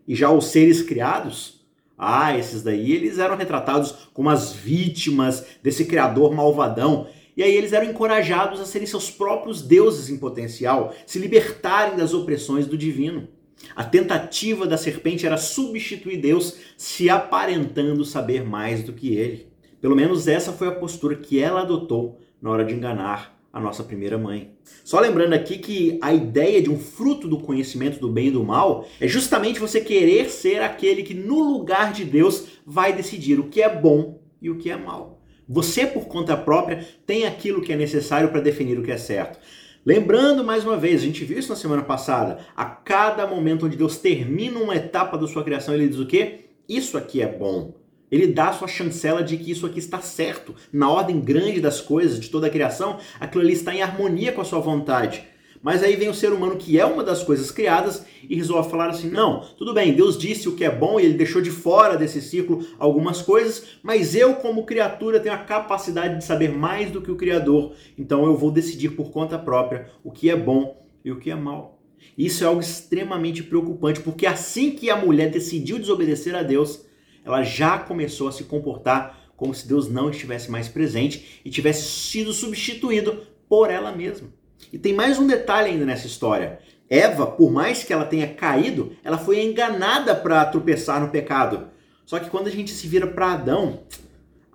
E 0.06 0.14
já 0.14 0.30
os 0.30 0.48
seres 0.48 0.82
criados, 0.82 1.66
ah, 1.98 2.38
esses 2.38 2.62
daí, 2.62 2.92
eles 2.92 3.20
eram 3.20 3.38
retratados 3.38 4.10
como 4.14 4.30
as 4.30 4.52
vítimas 4.52 5.46
desse 5.64 5.86
criador 5.86 6.36
malvadão. 6.36 7.08
E 7.38 7.44
aí 7.44 7.56
eles 7.56 7.72
eram 7.72 7.88
encorajados 7.88 8.60
a 8.60 8.66
serem 8.66 8.88
seus 8.88 9.12
próprios 9.12 9.62
deuses 9.62 10.10
em 10.10 10.18
potencial, 10.18 10.96
se 11.06 11.20
libertarem 11.20 11.96
das 11.96 12.12
opressões 12.12 12.66
do 12.66 12.76
divino. 12.76 13.28
A 13.76 13.84
tentativa 13.84 14.66
da 14.66 14.76
serpente 14.76 15.24
era 15.24 15.38
substituir 15.38 16.18
Deus, 16.18 16.58
se 16.76 17.12
aparentando 17.12 18.04
saber 18.04 18.44
mais 18.44 18.82
do 18.82 18.92
que 18.92 19.16
ele. 19.16 19.48
Pelo 19.80 19.96
menos 19.96 20.28
essa 20.28 20.52
foi 20.52 20.68
a 20.68 20.76
postura 20.76 21.16
que 21.16 21.40
ela 21.40 21.62
adotou 21.62 22.20
na 22.42 22.50
hora 22.50 22.66
de 22.66 22.74
enganar 22.74 23.38
a 23.54 23.60
nossa 23.60 23.84
primeira 23.84 24.18
mãe. 24.18 24.56
Só 24.84 25.00
lembrando 25.00 25.34
aqui 25.34 25.60
que 25.60 26.00
a 26.02 26.12
ideia 26.12 26.62
de 26.62 26.72
um 26.72 26.80
fruto 26.80 27.28
do 27.28 27.40
conhecimento 27.40 28.00
do 28.00 28.10
bem 28.10 28.28
e 28.28 28.32
do 28.32 28.44
mal 28.44 28.88
é 29.00 29.08
justamente 29.08 29.60
você 29.60 29.80
querer 29.80 30.30
ser 30.30 30.62
aquele 30.62 31.04
que, 31.04 31.14
no 31.14 31.44
lugar 31.44 31.94
de 31.94 32.04
Deus, 32.04 32.48
vai 32.66 32.94
decidir 32.94 33.40
o 33.40 33.48
que 33.48 33.62
é 33.62 33.70
bom 33.70 34.20
e 34.42 34.50
o 34.50 34.58
que 34.58 34.72
é 34.72 34.76
mal. 34.76 35.17
Você, 35.48 35.86
por 35.86 36.08
conta 36.08 36.36
própria, 36.36 36.86
tem 37.06 37.26
aquilo 37.26 37.62
que 37.62 37.72
é 37.72 37.76
necessário 37.76 38.30
para 38.30 38.42
definir 38.42 38.78
o 38.78 38.84
que 38.84 38.92
é 38.92 38.98
certo. 38.98 39.40
Lembrando 39.86 40.44
mais 40.44 40.66
uma 40.66 40.76
vez, 40.76 41.02
a 41.02 41.06
gente 41.06 41.24
viu 41.24 41.40
isso 41.40 41.50
na 41.50 41.56
semana 41.56 41.82
passada, 41.82 42.40
a 42.56 42.66
cada 42.66 43.26
momento 43.26 43.66
onde 43.66 43.78
Deus 43.78 43.98
termina 43.98 44.60
uma 44.60 44.76
etapa 44.76 45.18
da 45.18 45.26
sua 45.26 45.46
criação, 45.46 45.74
ele 45.74 45.88
diz 45.88 46.00
o 46.00 46.06
quê? 46.06 46.48
Isso 46.68 46.98
aqui 46.98 47.22
é 47.22 47.28
bom. 47.28 47.74
Ele 48.12 48.28
dá 48.28 48.52
sua 48.52 48.68
chancela 48.68 49.24
de 49.24 49.38
que 49.38 49.52
isso 49.52 49.66
aqui 49.66 49.80
está 49.80 50.02
certo. 50.02 50.54
Na 50.74 50.90
ordem 50.90 51.22
grande 51.22 51.62
das 51.62 51.80
coisas, 51.80 52.20
de 52.20 52.30
toda 52.30 52.48
a 52.48 52.50
criação, 52.50 53.00
aquilo 53.20 53.44
ali 53.44 53.54
está 53.54 53.74
em 53.74 53.82
harmonia 53.82 54.34
com 54.34 54.42
a 54.42 54.46
sua 54.46 54.60
vontade. 54.60 55.24
Mas 55.62 55.84
aí 55.84 55.96
vem 55.96 56.10
o 56.10 56.14
ser 56.14 56.32
humano, 56.32 56.58
que 56.58 56.80
é 56.80 56.86
uma 56.86 57.04
das 57.04 57.24
coisas 57.24 57.52
criadas, 57.52 58.06
e 58.30 58.36
resolve 58.36 58.70
falar 58.70 58.90
assim: 58.90 59.10
não, 59.10 59.42
tudo 59.58 59.74
bem, 59.74 59.94
Deus 59.94 60.18
disse 60.18 60.48
o 60.48 60.56
que 60.56 60.64
é 60.64 60.70
bom 60.70 61.00
e 61.00 61.06
ele 61.06 61.14
deixou 61.16 61.42
de 61.42 61.52
fora 61.52 61.98
desse 61.98 62.22
ciclo 62.22 62.66
algumas 62.78 63.22
coisas, 63.22 63.80
mas 63.82 64.16
eu, 64.16 64.36
como 64.36 64.66
criatura, 64.66 65.20
tenho 65.20 65.36
a 65.36 65.40
capacidade 65.40 66.18
de 66.18 66.24
saber 66.24 66.50
mais 66.50 66.92
do 66.92 67.02
que 67.02 67.12
o 67.12 67.16
Criador, 67.16 67.74
então 67.98 68.26
eu 68.26 68.36
vou 68.36 68.52
decidir 68.52 68.90
por 68.90 69.12
conta 69.12 69.38
própria 69.38 69.90
o 70.04 70.12
que 70.12 70.30
é 70.30 70.36
bom 70.36 70.86
e 71.04 71.12
o 71.12 71.20
que 71.20 71.32
é 71.32 71.36
mal. 71.36 71.80
Isso 72.18 72.44
é 72.44 72.48
algo 72.48 72.62
extremamente 72.62 73.44
preocupante, 73.44 74.00
porque 74.00 74.26
assim 74.26 74.72
que 74.72 74.90
a 74.90 74.96
mulher 74.96 75.30
decidiu 75.30 75.80
desobedecer 75.80 76.36
a 76.36 76.44
Deus, 76.44 76.86
ela 77.24 77.44
já 77.44 77.78
começou 77.78 78.28
a 78.28 78.32
se 78.32 78.44
comportar 78.44 79.32
como 79.36 79.54
se 79.54 79.68
Deus 79.68 79.88
não 79.88 80.10
estivesse 80.10 80.50
mais 80.50 80.68
presente 80.68 81.42
e 81.46 81.50
tivesse 81.50 81.84
sido 81.84 82.34
substituído 82.34 83.22
por 83.48 83.70
ela 83.70 83.92
mesma. 83.92 84.30
E 84.72 84.78
tem 84.78 84.94
mais 84.94 85.18
um 85.20 85.28
detalhe 85.28 85.70
ainda 85.70 85.86
nessa 85.86 86.08
história. 86.08 86.60
Eva, 86.90 87.28
por 87.28 87.52
mais 87.52 87.84
que 87.84 87.92
ela 87.92 88.06
tenha 88.06 88.28
caído, 88.34 88.94
ela 89.04 89.18
foi 89.18 89.44
enganada 89.44 90.16
para 90.16 90.46
tropeçar 90.46 91.02
no 91.02 91.10
pecado. 91.10 91.68
Só 92.06 92.20
que 92.20 92.30
quando 92.30 92.48
a 92.48 92.52
gente 92.52 92.72
se 92.72 92.88
vira 92.88 93.08
para 93.08 93.34
Adão, 93.34 93.82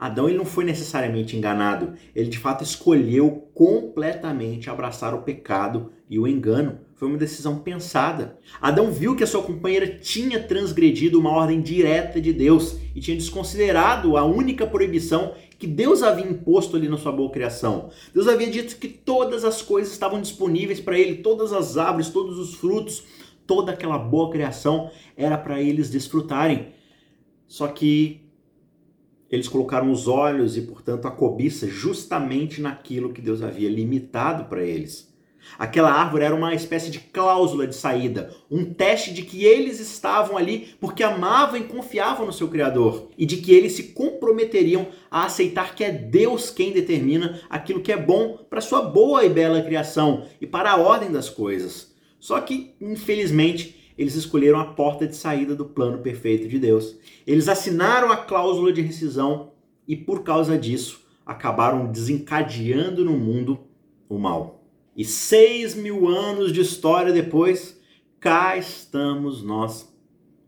Adão 0.03 0.29
ele 0.29 0.37
não 0.37 0.45
foi 0.45 0.65
necessariamente 0.65 1.37
enganado. 1.37 1.93
Ele 2.13 2.29
de 2.29 2.39
fato 2.39 2.65
escolheu 2.65 3.49
completamente 3.55 4.69
abraçar 4.69 5.15
o 5.15 5.23
pecado 5.23 5.93
e 6.11 6.19
o 6.19 6.27
engano. 6.27 6.81
Foi 6.97 7.07
uma 7.07 7.17
decisão 7.19 7.59
pensada. 7.59 8.37
Adão 8.61 8.91
viu 8.91 9.15
que 9.15 9.23
a 9.23 9.27
sua 9.27 9.43
companheira 9.43 9.87
tinha 9.87 10.41
transgredido 10.41 11.21
uma 11.21 11.31
ordem 11.31 11.61
direta 11.61 12.21
de 12.21 12.33
Deus 12.33 12.79
e 12.97 13.01
tinha 13.01 13.17
desconsiderado 13.17 14.17
a 14.17 14.25
única 14.25 14.67
proibição 14.67 15.35
que 15.63 15.67
Deus 15.69 16.03
havia 16.03 16.27
imposto 16.27 16.77
ali 16.77 16.89
na 16.89 16.97
sua 16.97 17.13
boa 17.13 17.31
criação. 17.31 17.89
Deus 18.13 18.27
havia 18.27 18.51
dito 18.51 18.77
que 18.79 18.89
todas 18.89 19.45
as 19.45 19.63
coisas 19.63 19.93
estavam 19.93 20.21
disponíveis 20.21 20.81
para 20.81 20.99
ele, 20.99 21.23
todas 21.23 21.53
as 21.53 21.77
árvores, 21.77 22.09
todos 22.09 22.37
os 22.37 22.55
frutos, 22.55 23.05
toda 23.47 23.71
aquela 23.71 23.97
boa 23.97 24.29
criação 24.29 24.91
era 25.17 25.39
para 25.39 25.63
eles 25.63 25.89
desfrutarem. 25.89 26.73
Só 27.47 27.69
que 27.69 28.29
eles 29.31 29.47
colocaram 29.47 29.93
os 29.93 30.09
olhos 30.09 30.57
e, 30.57 30.63
portanto, 30.63 31.07
a 31.07 31.13
cobiça 31.13 31.69
justamente 31.69 32.61
naquilo 32.61 33.13
que 33.13 33.23
Deus 33.23 33.41
havia 33.41 33.71
limitado 33.71 34.47
para 34.47 34.65
eles. 34.65 35.12
Aquela 35.59 35.93
árvore 35.93 36.25
era 36.25 36.35
uma 36.35 36.55
espécie 36.55 36.91
de 36.91 36.99
cláusula 36.99 37.67
de 37.67 37.75
saída, 37.75 38.35
um 38.51 38.65
teste 38.65 39.13
de 39.13 39.23
que 39.23 39.45
eles 39.45 39.81
estavam 39.81 40.37
ali 40.37 40.75
porque 40.81 41.03
amavam 41.03 41.57
e 41.57 41.65
confiavam 41.65 42.27
no 42.27 42.33
seu 42.33 42.49
Criador 42.49 43.09
e 43.17 43.27
de 43.27 43.37
que 43.37 43.53
eles 43.53 43.73
se 43.73 43.85
comprometeriam 43.93 44.87
a 45.11 45.25
aceitar 45.25 45.75
que 45.75 45.85
é 45.85 45.91
Deus 45.91 46.51
quem 46.51 46.73
determina 46.73 47.41
aquilo 47.51 47.81
que 47.81 47.93
é 47.93 47.97
bom 47.97 48.39
para 48.49 48.61
sua 48.61 48.83
boa 48.83 49.25
e 49.25 49.29
bela 49.29 49.63
criação 49.63 50.27
e 50.41 50.47
para 50.47 50.73
a 50.73 50.77
ordem 50.77 51.11
das 51.11 51.29
coisas. 51.29 51.93
Só 52.19 52.41
que, 52.41 52.75
infelizmente, 52.81 53.93
eles 53.99 54.15
escolheram 54.15 54.59
a 54.59 54.65
porta 54.65 55.07
de 55.07 55.17
saída 55.17 55.55
do 55.55 55.65
plano 55.65 55.99
perfeito 55.99 56.49
de 56.49 56.59
Deus. 56.59 56.97
Eles 57.27 57.49
assinaram 57.49 58.11
a 58.11 58.17
cláusula 58.17 58.73
de 58.73 58.81
rescisão 58.81 59.53
e, 59.87 59.97
por 59.97 60.23
causa 60.23 60.57
disso, 60.57 61.03
acabaram 61.27 61.91
desencadeando 61.91 63.05
no 63.05 63.13
mundo 63.13 63.61
o 64.09 64.19
mal. 64.19 64.62
E 64.95 65.07
seis 65.07 65.75
mil 65.75 66.07
anos 66.07 66.53
de 66.53 66.61
história 66.61 67.15
depois, 67.15 67.81
cá 68.21 68.59
estamos 68.59 69.43
nós 69.43 69.91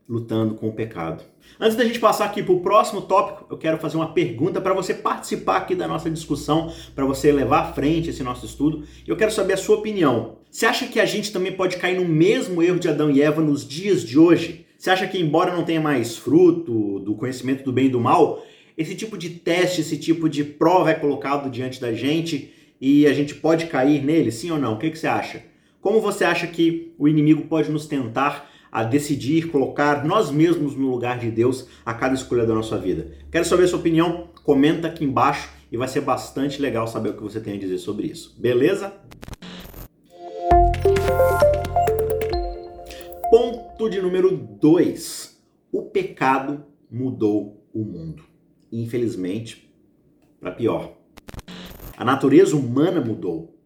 lutando 0.06 0.54
com 0.54 0.68
o 0.68 0.72
pecado. 0.74 1.24
Antes 1.58 1.76
da 1.78 1.84
gente 1.84 1.98
passar 1.98 2.26
aqui 2.26 2.42
para 2.42 2.52
o 2.52 2.60
próximo 2.60 3.00
tópico, 3.00 3.46
eu 3.50 3.56
quero 3.56 3.78
fazer 3.78 3.96
uma 3.96 4.12
pergunta 4.12 4.60
para 4.60 4.74
você 4.74 4.92
participar 4.92 5.56
aqui 5.56 5.74
da 5.74 5.88
nossa 5.88 6.10
discussão, 6.10 6.70
para 6.94 7.06
você 7.06 7.32
levar 7.32 7.60
à 7.60 7.72
frente 7.72 8.10
esse 8.10 8.22
nosso 8.22 8.44
estudo. 8.44 8.84
Eu 9.06 9.16
quero 9.16 9.30
saber 9.30 9.54
a 9.54 9.56
sua 9.56 9.76
opinião. 9.76 10.36
Você 10.50 10.66
acha 10.66 10.86
que 10.86 11.00
a 11.00 11.06
gente 11.06 11.32
também 11.32 11.52
pode 11.52 11.78
cair 11.78 11.98
no 11.98 12.06
mesmo 12.06 12.62
erro 12.62 12.78
de 12.78 12.88
Adão 12.88 13.10
e 13.10 13.22
Eva 13.22 13.40
nos 13.40 13.66
dias 13.66 14.04
de 14.04 14.18
hoje? 14.18 14.66
Você 14.76 14.90
acha 14.90 15.06
que, 15.06 15.18
embora 15.18 15.56
não 15.56 15.64
tenha 15.64 15.80
mais 15.80 16.18
fruto 16.18 16.98
do 17.00 17.14
conhecimento 17.14 17.64
do 17.64 17.72
bem 17.72 17.86
e 17.86 17.90
do 17.90 17.98
mal, 17.98 18.44
esse 18.76 18.94
tipo 18.94 19.16
de 19.16 19.30
teste, 19.30 19.80
esse 19.80 19.96
tipo 19.96 20.28
de 20.28 20.44
prova 20.44 20.90
é 20.90 20.94
colocado 20.94 21.50
diante 21.50 21.80
da 21.80 21.94
gente 21.94 22.52
e 22.86 23.06
a 23.06 23.14
gente 23.14 23.34
pode 23.36 23.64
cair 23.64 24.04
nele, 24.04 24.30
sim 24.30 24.50
ou 24.50 24.58
não? 24.58 24.74
O 24.74 24.78
que, 24.78 24.90
que 24.90 24.98
você 24.98 25.06
acha? 25.06 25.42
Como 25.80 26.02
você 26.02 26.22
acha 26.22 26.46
que 26.46 26.92
o 26.98 27.08
inimigo 27.08 27.46
pode 27.46 27.70
nos 27.70 27.86
tentar 27.86 28.50
a 28.70 28.84
decidir 28.84 29.48
colocar 29.48 30.04
nós 30.04 30.30
mesmos 30.30 30.76
no 30.76 30.90
lugar 30.90 31.18
de 31.18 31.30
Deus 31.30 31.66
a 31.82 31.94
cada 31.94 32.12
escolha 32.12 32.44
da 32.44 32.52
nossa 32.52 32.76
vida? 32.76 33.10
Quero 33.32 33.46
saber 33.46 33.64
a 33.64 33.68
sua 33.68 33.78
opinião? 33.78 34.28
Comenta 34.42 34.88
aqui 34.88 35.02
embaixo 35.02 35.50
e 35.72 35.78
vai 35.78 35.88
ser 35.88 36.02
bastante 36.02 36.60
legal 36.60 36.86
saber 36.86 37.08
o 37.08 37.14
que 37.14 37.22
você 37.22 37.40
tem 37.40 37.54
a 37.54 37.58
dizer 37.58 37.78
sobre 37.78 38.06
isso. 38.06 38.38
Beleza? 38.38 38.92
Ponto 43.30 43.88
de 43.88 44.02
número 44.02 44.36
2. 44.36 45.42
O 45.72 45.84
pecado 45.84 46.66
mudou 46.90 47.66
o 47.72 47.82
mundo. 47.82 48.24
Infelizmente, 48.70 49.74
para 50.38 50.50
pior. 50.50 51.02
A 51.96 52.04
natureza 52.04 52.56
humana 52.56 53.00
mudou. 53.00 53.56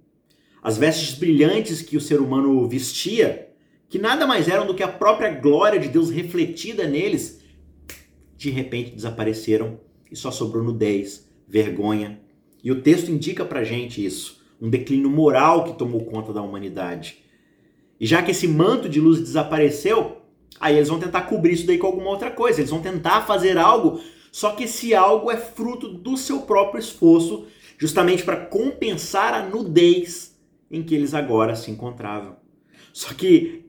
As 0.63 0.77
vestes 0.77 1.17
brilhantes 1.19 1.83
que 1.83 1.97
o 1.97 2.01
ser 2.01 2.21
humano 2.21 2.69
vestia, 2.69 3.51
que 3.89 3.99
nada 3.99 4.27
mais 4.27 4.49
eram 4.49 4.67
do 4.67 4.75
que 4.75 4.83
a 4.83 4.89
própria 4.89 5.31
glória 5.31 5.79
de 5.79 5.89
Deus 5.89 6.11
refletida 6.11 6.87
neles, 6.87 7.43
de 8.37 8.51
repente 8.51 8.91
desapareceram 8.91 9.81
e 10.11 10.17
só 10.17 10.31
sobrou 10.31 10.63
nudez, 10.63 11.29
vergonha. 11.47 12.21
E 12.63 12.71
o 12.71 12.83
texto 12.83 13.11
indica 13.11 13.45
pra 13.45 13.65
gente 13.65 14.05
isso, 14.05 14.43
um 14.61 14.69
declínio 14.69 15.09
moral 15.09 15.65
que 15.65 15.79
tomou 15.79 16.05
conta 16.05 16.33
da 16.33 16.43
humanidade. 16.43 17.25
E 18.01 18.07
já 18.07 18.23
que 18.23 18.31
esse 18.31 18.47
manto 18.47 18.89
de 18.89 19.01
luz 19.01 19.21
desapareceu, 19.21 20.19
aí 20.61 20.77
eles 20.77 20.89
vão 20.89 21.01
tentar 21.01 21.23
cobrir 21.23 21.55
isso 21.55 21.67
daí 21.67 21.79
com 21.79 21.87
alguma 21.87 22.11
outra 22.11 22.31
coisa, 22.31 22.61
eles 22.61 22.71
vão 22.71 22.81
tentar 22.81 23.27
fazer 23.27 23.57
algo 23.57 24.01
Só 24.31 24.51
que 24.51 24.65
esse 24.65 24.95
algo 24.95 25.31
é 25.31 25.37
fruto 25.37 25.89
do 25.89 26.17
seu 26.17 26.43
próprio 26.43 26.79
esforço, 26.79 27.47
justamente 27.79 28.23
para 28.23 28.37
compensar 28.37 29.33
a 29.33 29.43
nudez 29.43 30.37
em 30.71 30.83
que 30.83 30.95
eles 30.95 31.15
agora 31.15 31.57
se 31.57 31.71
encontravam. 31.71 32.37
Só 32.93 33.15
que 33.15 33.69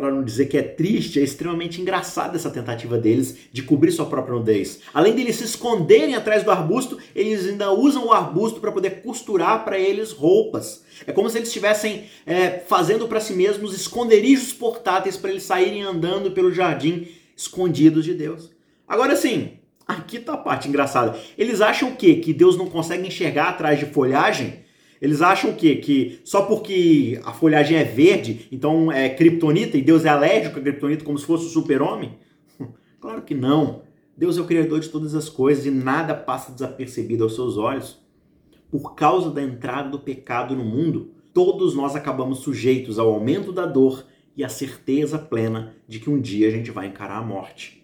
para 0.00 0.10
não 0.10 0.24
dizer 0.24 0.46
que 0.46 0.56
é 0.56 0.62
triste, 0.62 1.20
é 1.20 1.22
extremamente 1.22 1.78
engraçada 1.78 2.34
essa 2.34 2.48
tentativa 2.48 2.96
deles 2.96 3.36
de 3.52 3.62
cobrir 3.62 3.92
sua 3.92 4.06
própria 4.06 4.34
nudez. 4.34 4.80
Além 4.94 5.14
de 5.14 5.20
eles 5.20 5.36
se 5.36 5.44
esconderem 5.44 6.14
atrás 6.14 6.42
do 6.42 6.50
arbusto, 6.50 6.96
eles 7.14 7.46
ainda 7.46 7.70
usam 7.70 8.06
o 8.06 8.12
arbusto 8.12 8.60
para 8.60 8.72
poder 8.72 9.02
costurar 9.02 9.62
para 9.62 9.78
eles 9.78 10.12
roupas. 10.12 10.82
É 11.06 11.12
como 11.12 11.28
se 11.28 11.36
eles 11.36 11.48
estivessem 11.48 12.04
é, 12.24 12.60
fazendo 12.66 13.06
para 13.08 13.20
si 13.20 13.34
mesmos 13.34 13.74
esconderijos 13.74 14.54
portáteis 14.54 15.18
para 15.18 15.30
eles 15.30 15.42
saírem 15.42 15.82
andando 15.82 16.30
pelo 16.30 16.50
jardim 16.50 17.08
escondidos 17.36 18.06
de 18.06 18.14
Deus. 18.14 18.50
Agora 18.88 19.14
sim, 19.14 19.59
aqui 19.90 20.16
está 20.16 20.34
a 20.34 20.38
parte 20.38 20.68
engraçada. 20.68 21.18
Eles 21.36 21.60
acham 21.60 21.90
o 21.90 21.96
quê? 21.96 22.16
Que 22.16 22.32
Deus 22.32 22.56
não 22.56 22.66
consegue 22.68 23.06
enxergar 23.06 23.48
atrás 23.48 23.78
de 23.78 23.86
folhagem? 23.86 24.60
Eles 25.00 25.22
acham 25.22 25.50
o 25.50 25.56
quê? 25.56 25.76
Que 25.76 26.20
só 26.24 26.42
porque 26.42 27.20
a 27.24 27.32
folhagem 27.32 27.76
é 27.76 27.84
verde, 27.84 28.46
então 28.52 28.92
é 28.92 29.08
kryptonita 29.08 29.78
e 29.78 29.82
Deus 29.82 30.04
é 30.04 30.08
alérgico 30.10 30.58
a 30.58 30.62
kryptonita 30.62 31.04
como 31.04 31.18
se 31.18 31.24
fosse 31.24 31.46
o 31.46 31.50
super-homem? 31.50 32.18
Claro 33.00 33.22
que 33.22 33.34
não. 33.34 33.80
Deus 34.14 34.36
é 34.36 34.42
o 34.42 34.44
criador 34.44 34.80
de 34.80 34.90
todas 34.90 35.14
as 35.14 35.26
coisas 35.26 35.64
e 35.64 35.70
nada 35.70 36.14
passa 36.14 36.52
desapercebido 36.52 37.24
aos 37.24 37.34
seus 37.34 37.56
olhos. 37.56 37.98
Por 38.70 38.94
causa 38.94 39.30
da 39.30 39.42
entrada 39.42 39.88
do 39.88 39.98
pecado 39.98 40.54
no 40.54 40.62
mundo, 40.62 41.14
todos 41.32 41.74
nós 41.74 41.96
acabamos 41.96 42.40
sujeitos 42.40 42.98
ao 42.98 43.08
aumento 43.08 43.52
da 43.52 43.64
dor 43.64 44.04
e 44.36 44.44
à 44.44 44.50
certeza 44.50 45.18
plena 45.18 45.74
de 45.88 45.98
que 45.98 46.10
um 46.10 46.20
dia 46.20 46.48
a 46.48 46.50
gente 46.50 46.70
vai 46.70 46.88
encarar 46.88 47.16
a 47.16 47.22
morte. 47.22 47.79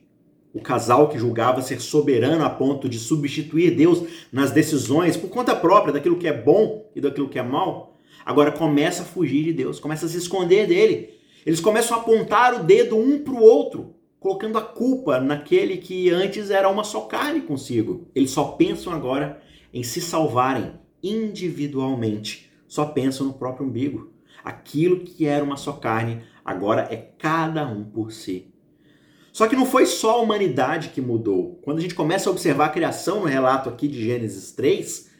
O 0.56 0.60
casal 0.62 1.10
que 1.10 1.18
julgava 1.18 1.60
ser 1.60 1.82
soberano 1.82 2.42
a 2.42 2.48
ponto 2.48 2.88
de 2.88 2.98
substituir 2.98 3.76
Deus 3.76 4.04
nas 4.32 4.52
decisões 4.52 5.14
por 5.14 5.28
conta 5.28 5.54
própria 5.54 5.92
daquilo 5.92 6.16
que 6.16 6.26
é 6.26 6.32
bom 6.32 6.90
e 6.96 7.00
daquilo 7.00 7.28
que 7.28 7.38
é 7.38 7.42
mal, 7.42 7.98
agora 8.24 8.50
começa 8.50 9.02
a 9.02 9.04
fugir 9.04 9.44
de 9.44 9.52
Deus, 9.52 9.78
começa 9.78 10.06
a 10.06 10.08
se 10.08 10.16
esconder 10.16 10.66
dele. 10.66 11.10
Eles 11.44 11.60
começam 11.60 11.94
a 11.94 12.00
apontar 12.00 12.54
o 12.54 12.64
dedo 12.64 12.96
um 12.96 13.22
para 13.22 13.34
o 13.34 13.42
outro, 13.42 13.96
colocando 14.18 14.56
a 14.56 14.62
culpa 14.62 15.20
naquele 15.20 15.76
que 15.76 16.08
antes 16.08 16.48
era 16.48 16.70
uma 16.70 16.84
só 16.84 17.02
carne 17.02 17.42
consigo. 17.42 18.08
Eles 18.14 18.30
só 18.30 18.44
pensam 18.44 18.94
agora 18.94 19.42
em 19.74 19.82
se 19.82 20.00
salvarem 20.00 20.72
individualmente, 21.02 22.50
só 22.66 22.86
pensam 22.86 23.26
no 23.26 23.34
próprio 23.34 23.66
umbigo. 23.66 24.10
Aquilo 24.42 25.00
que 25.00 25.26
era 25.26 25.44
uma 25.44 25.58
só 25.58 25.72
carne 25.72 26.22
agora 26.42 26.88
é 26.90 26.96
cada 26.96 27.68
um 27.68 27.84
por 27.84 28.10
si. 28.10 28.55
Só 29.36 29.46
que 29.46 29.54
não 29.54 29.66
foi 29.66 29.84
só 29.84 30.12
a 30.12 30.22
humanidade 30.22 30.88
que 30.88 31.00
mudou. 31.02 31.60
Quando 31.60 31.76
a 31.76 31.82
gente 31.82 31.94
começa 31.94 32.26
a 32.26 32.32
observar 32.32 32.64
a 32.64 32.70
criação 32.70 33.20
no 33.20 33.26
relato 33.26 33.68
aqui 33.68 33.86
de 33.86 34.02
Gênesis 34.02 34.50
3, 34.52 35.10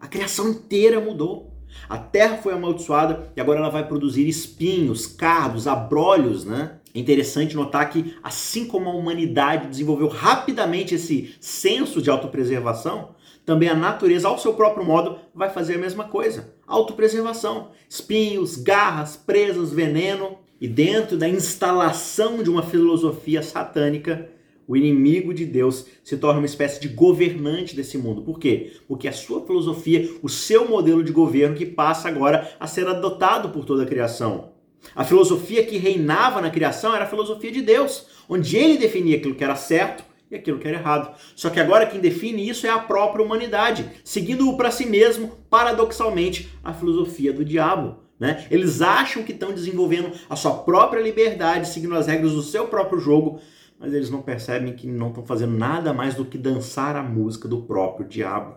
a 0.00 0.08
criação 0.08 0.48
inteira 0.48 1.00
mudou. 1.00 1.54
A 1.88 1.96
terra 1.96 2.38
foi 2.38 2.54
amaldiçoada 2.54 3.30
e 3.36 3.40
agora 3.40 3.60
ela 3.60 3.70
vai 3.70 3.86
produzir 3.86 4.26
espinhos, 4.26 5.06
cardos, 5.06 5.68
abrolhos, 5.68 6.44
né? 6.44 6.80
É 6.92 6.98
interessante 6.98 7.54
notar 7.54 7.88
que, 7.88 8.16
assim 8.20 8.66
como 8.66 8.90
a 8.90 8.94
humanidade 8.94 9.68
desenvolveu 9.68 10.08
rapidamente 10.08 10.96
esse 10.96 11.36
senso 11.40 12.02
de 12.02 12.10
autopreservação, 12.10 13.14
também 13.46 13.68
a 13.68 13.76
natureza, 13.76 14.26
ao 14.26 14.40
seu 14.40 14.54
próprio 14.54 14.84
modo, 14.84 15.20
vai 15.32 15.50
fazer 15.50 15.76
a 15.76 15.78
mesma 15.78 16.02
coisa. 16.02 16.52
Autopreservação. 16.66 17.70
Espinhos, 17.88 18.56
garras, 18.56 19.16
presas, 19.16 19.72
veneno. 19.72 20.41
E 20.62 20.68
dentro 20.68 21.16
da 21.16 21.28
instalação 21.28 22.40
de 22.40 22.48
uma 22.48 22.62
filosofia 22.62 23.42
satânica, 23.42 24.30
o 24.64 24.76
inimigo 24.76 25.34
de 25.34 25.44
Deus 25.44 25.86
se 26.04 26.16
torna 26.16 26.38
uma 26.38 26.46
espécie 26.46 26.80
de 26.80 26.86
governante 26.86 27.74
desse 27.74 27.98
mundo. 27.98 28.22
Por 28.22 28.38
quê? 28.38 28.74
Porque 28.86 29.08
a 29.08 29.12
sua 29.12 29.44
filosofia, 29.44 30.08
o 30.22 30.28
seu 30.28 30.68
modelo 30.68 31.02
de 31.02 31.10
governo 31.10 31.56
que 31.56 31.66
passa 31.66 32.06
agora 32.06 32.48
a 32.60 32.68
ser 32.68 32.86
adotado 32.86 33.48
por 33.48 33.64
toda 33.64 33.82
a 33.82 33.86
criação. 33.86 34.52
A 34.94 35.02
filosofia 35.02 35.66
que 35.66 35.78
reinava 35.78 36.40
na 36.40 36.48
criação 36.48 36.94
era 36.94 37.06
a 37.06 37.08
filosofia 37.08 37.50
de 37.50 37.60
Deus, 37.60 38.06
onde 38.28 38.56
ele 38.56 38.78
definia 38.78 39.16
aquilo 39.16 39.34
que 39.34 39.42
era 39.42 39.56
certo 39.56 40.04
e 40.30 40.36
aquilo 40.36 40.60
que 40.60 40.68
era 40.68 40.78
errado. 40.78 41.12
Só 41.34 41.50
que 41.50 41.58
agora 41.58 41.86
quem 41.86 41.98
define 41.98 42.48
isso 42.48 42.68
é 42.68 42.70
a 42.70 42.78
própria 42.78 43.24
humanidade, 43.24 43.90
seguindo 44.04 44.56
para 44.56 44.70
si 44.70 44.86
mesmo, 44.86 45.32
paradoxalmente, 45.50 46.50
a 46.62 46.72
filosofia 46.72 47.32
do 47.32 47.44
diabo. 47.44 47.96
Né? 48.22 48.46
Eles 48.52 48.80
acham 48.80 49.24
que 49.24 49.32
estão 49.32 49.52
desenvolvendo 49.52 50.12
a 50.30 50.36
sua 50.36 50.58
própria 50.58 51.00
liberdade, 51.00 51.66
seguindo 51.66 51.96
as 51.96 52.06
regras 52.06 52.30
do 52.30 52.40
seu 52.40 52.68
próprio 52.68 53.00
jogo, 53.00 53.40
mas 53.80 53.92
eles 53.92 54.10
não 54.10 54.22
percebem 54.22 54.74
que 54.74 54.86
não 54.86 55.08
estão 55.08 55.26
fazendo 55.26 55.58
nada 55.58 55.92
mais 55.92 56.14
do 56.14 56.24
que 56.24 56.38
dançar 56.38 56.94
a 56.94 57.02
música 57.02 57.48
do 57.48 57.62
próprio 57.62 58.06
diabo. 58.06 58.54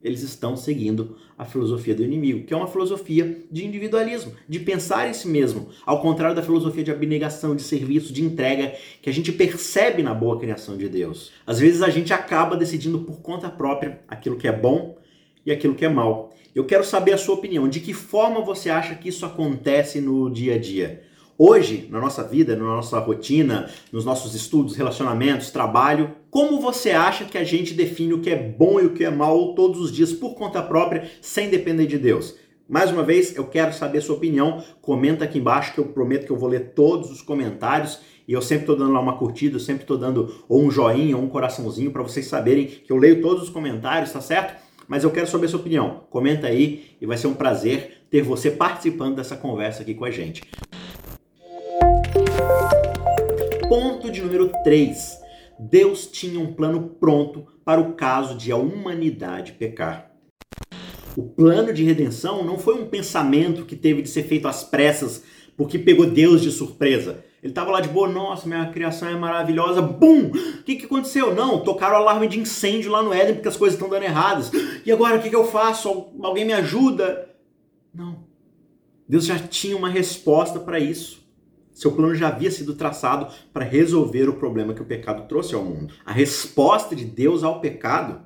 Eles 0.00 0.22
estão 0.22 0.56
seguindo 0.56 1.16
a 1.36 1.44
filosofia 1.44 1.92
do 1.92 2.04
inimigo, 2.04 2.46
que 2.46 2.54
é 2.54 2.56
uma 2.56 2.68
filosofia 2.68 3.36
de 3.50 3.66
individualismo, 3.66 4.32
de 4.48 4.60
pensar 4.60 5.08
em 5.08 5.12
si 5.12 5.26
mesmo, 5.26 5.70
ao 5.84 6.00
contrário 6.00 6.36
da 6.36 6.42
filosofia 6.42 6.84
de 6.84 6.92
abnegação, 6.92 7.56
de 7.56 7.62
serviço, 7.62 8.12
de 8.12 8.22
entrega, 8.22 8.74
que 9.02 9.10
a 9.10 9.12
gente 9.12 9.32
percebe 9.32 10.04
na 10.04 10.14
boa 10.14 10.38
criação 10.38 10.76
de 10.76 10.88
Deus. 10.88 11.32
Às 11.44 11.58
vezes 11.58 11.82
a 11.82 11.90
gente 11.90 12.12
acaba 12.12 12.56
decidindo 12.56 13.00
por 13.00 13.20
conta 13.20 13.50
própria 13.50 14.02
aquilo 14.06 14.36
que 14.36 14.46
é 14.46 14.52
bom 14.52 14.96
e 15.44 15.50
aquilo 15.50 15.74
que 15.74 15.84
é 15.84 15.88
mal. 15.88 16.30
Eu 16.54 16.64
quero 16.64 16.84
saber 16.84 17.12
a 17.12 17.18
sua 17.18 17.36
opinião. 17.36 17.68
De 17.68 17.78
que 17.78 17.94
forma 17.94 18.40
você 18.40 18.70
acha 18.70 18.94
que 18.94 19.08
isso 19.08 19.24
acontece 19.24 20.00
no 20.00 20.28
dia 20.28 20.54
a 20.54 20.58
dia? 20.58 21.02
Hoje, 21.38 21.88
na 21.90 22.00
nossa 22.00 22.22
vida, 22.22 22.56
na 22.56 22.64
nossa 22.64 22.98
rotina, 22.98 23.70
nos 23.90 24.04
nossos 24.04 24.34
estudos, 24.34 24.76
relacionamentos, 24.76 25.50
trabalho, 25.50 26.10
como 26.30 26.60
você 26.60 26.90
acha 26.90 27.24
que 27.24 27.38
a 27.38 27.44
gente 27.44 27.72
define 27.72 28.12
o 28.12 28.20
que 28.20 28.30
é 28.30 28.36
bom 28.36 28.78
e 28.80 28.86
o 28.86 28.92
que 28.92 29.04
é 29.04 29.10
mal 29.10 29.54
todos 29.54 29.80
os 29.80 29.92
dias 29.92 30.12
por 30.12 30.34
conta 30.34 30.60
própria, 30.60 31.08
sem 31.22 31.48
depender 31.48 31.86
de 31.86 31.96
Deus? 31.96 32.36
Mais 32.68 32.90
uma 32.90 33.02
vez, 33.02 33.34
eu 33.36 33.46
quero 33.46 33.72
saber 33.72 33.98
a 33.98 34.02
sua 34.02 34.16
opinião. 34.16 34.62
Comenta 34.82 35.24
aqui 35.24 35.38
embaixo 35.38 35.72
que 35.72 35.80
eu 35.80 35.86
prometo 35.86 36.26
que 36.26 36.32
eu 36.32 36.36
vou 36.36 36.48
ler 36.48 36.72
todos 36.74 37.10
os 37.10 37.22
comentários 37.22 38.00
e 38.28 38.32
eu 38.32 38.42
sempre 38.42 38.64
estou 38.64 38.76
dando 38.76 38.92
lá 38.92 39.00
uma 39.00 39.16
curtida, 39.16 39.56
eu 39.56 39.60
sempre 39.60 39.82
estou 39.82 39.96
dando 39.96 40.44
ou 40.48 40.62
um 40.62 40.70
joinha 40.70 41.16
ou 41.16 41.22
um 41.22 41.28
coraçãozinho 41.28 41.90
para 41.90 42.02
vocês 42.02 42.26
saberem 42.26 42.66
que 42.66 42.92
eu 42.92 42.96
leio 42.96 43.22
todos 43.22 43.44
os 43.44 43.50
comentários, 43.50 44.12
tá 44.12 44.20
certo? 44.20 44.54
Mas 44.90 45.04
eu 45.04 45.10
quero 45.12 45.28
saber 45.28 45.46
sua 45.46 45.60
opinião. 45.60 46.02
Comenta 46.10 46.48
aí 46.48 46.96
e 47.00 47.06
vai 47.06 47.16
ser 47.16 47.28
um 47.28 47.34
prazer 47.34 48.02
ter 48.10 48.22
você 48.22 48.50
participando 48.50 49.14
dessa 49.14 49.36
conversa 49.36 49.82
aqui 49.82 49.94
com 49.94 50.04
a 50.04 50.10
gente. 50.10 50.42
Ponto 53.68 54.10
de 54.10 54.20
número 54.20 54.50
3. 54.64 55.16
Deus 55.60 56.08
tinha 56.08 56.40
um 56.40 56.52
plano 56.52 56.96
pronto 56.98 57.46
para 57.64 57.80
o 57.80 57.92
caso 57.92 58.36
de 58.36 58.50
a 58.50 58.56
humanidade 58.56 59.52
pecar. 59.52 60.10
O 61.16 61.22
plano 61.22 61.72
de 61.72 61.84
redenção 61.84 62.44
não 62.44 62.58
foi 62.58 62.74
um 62.74 62.86
pensamento 62.86 63.64
que 63.64 63.76
teve 63.76 64.02
de 64.02 64.08
ser 64.08 64.24
feito 64.24 64.48
às 64.48 64.64
pressas 64.64 65.22
porque 65.56 65.78
pegou 65.78 66.06
Deus 66.06 66.42
de 66.42 66.50
surpresa. 66.50 67.24
Ele 67.42 67.52
estava 67.52 67.70
lá 67.70 67.80
de 67.80 67.88
boa, 67.88 68.06
nossa, 68.06 68.46
minha 68.46 68.66
criação 68.70 69.08
é 69.08 69.14
maravilhosa, 69.14 69.80
bum! 69.80 70.26
O 70.26 70.62
que, 70.62 70.76
que 70.76 70.84
aconteceu? 70.84 71.34
Não, 71.34 71.60
tocaram 71.60 71.94
o 71.94 71.98
alarme 71.98 72.28
de 72.28 72.38
incêndio 72.38 72.90
lá 72.90 73.02
no 73.02 73.14
Éden 73.14 73.34
porque 73.34 73.48
as 73.48 73.56
coisas 73.56 73.76
estão 73.76 73.88
dando 73.88 74.02
erradas. 74.02 74.50
E 74.84 74.92
agora 74.92 75.16
o 75.16 75.22
que, 75.22 75.30
que 75.30 75.36
eu 75.36 75.46
faço? 75.46 76.08
Alguém 76.22 76.44
me 76.44 76.52
ajuda? 76.52 77.30
Não. 77.94 78.24
Deus 79.08 79.24
já 79.24 79.38
tinha 79.38 79.76
uma 79.76 79.88
resposta 79.88 80.60
para 80.60 80.78
isso. 80.78 81.20
Seu 81.72 81.92
plano 81.92 82.14
já 82.14 82.28
havia 82.28 82.50
sido 82.50 82.74
traçado 82.74 83.32
para 83.54 83.64
resolver 83.64 84.28
o 84.28 84.34
problema 84.34 84.74
que 84.74 84.82
o 84.82 84.84
pecado 84.84 85.26
trouxe 85.26 85.54
ao 85.54 85.64
mundo. 85.64 85.94
A 86.04 86.12
resposta 86.12 86.94
de 86.94 87.06
Deus 87.06 87.42
ao 87.42 87.58
pecado 87.58 88.20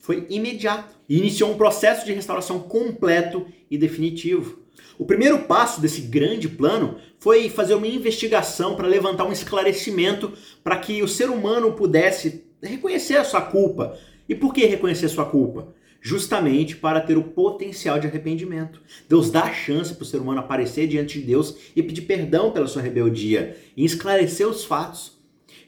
foi 0.00 0.26
imediata 0.28 0.88
e 1.08 1.18
iniciou 1.18 1.50
um 1.50 1.56
processo 1.56 2.04
de 2.04 2.12
restauração 2.12 2.58
completo 2.58 3.46
e 3.70 3.78
definitivo. 3.78 4.58
O 4.98 5.04
primeiro 5.04 5.40
passo 5.40 5.80
desse 5.80 6.02
grande 6.02 6.48
plano 6.48 6.96
foi 7.18 7.48
fazer 7.48 7.74
uma 7.74 7.86
investigação 7.86 8.76
para 8.76 8.88
levantar 8.88 9.24
um 9.24 9.32
esclarecimento 9.32 10.32
para 10.64 10.76
que 10.76 11.02
o 11.02 11.08
ser 11.08 11.30
humano 11.30 11.72
pudesse 11.72 12.44
reconhecer 12.62 13.16
a 13.16 13.24
sua 13.24 13.42
culpa. 13.42 13.96
E 14.28 14.34
por 14.34 14.52
que 14.52 14.64
reconhecer 14.66 15.06
a 15.06 15.10
sua 15.10 15.24
culpa? 15.24 15.74
Justamente 16.00 16.76
para 16.76 17.00
ter 17.00 17.18
o 17.18 17.24
potencial 17.24 17.98
de 17.98 18.06
arrependimento. 18.06 18.80
Deus 19.08 19.30
dá 19.30 19.44
a 19.44 19.52
chance 19.52 19.94
para 19.94 20.02
o 20.02 20.06
ser 20.06 20.18
humano 20.18 20.40
aparecer 20.40 20.86
diante 20.86 21.20
de 21.20 21.26
Deus 21.26 21.56
e 21.76 21.82
pedir 21.82 22.02
perdão 22.02 22.50
pela 22.50 22.66
sua 22.66 22.80
rebeldia 22.82 23.56
e 23.76 23.84
esclarecer 23.84 24.48
os 24.48 24.64
fatos. 24.64 25.19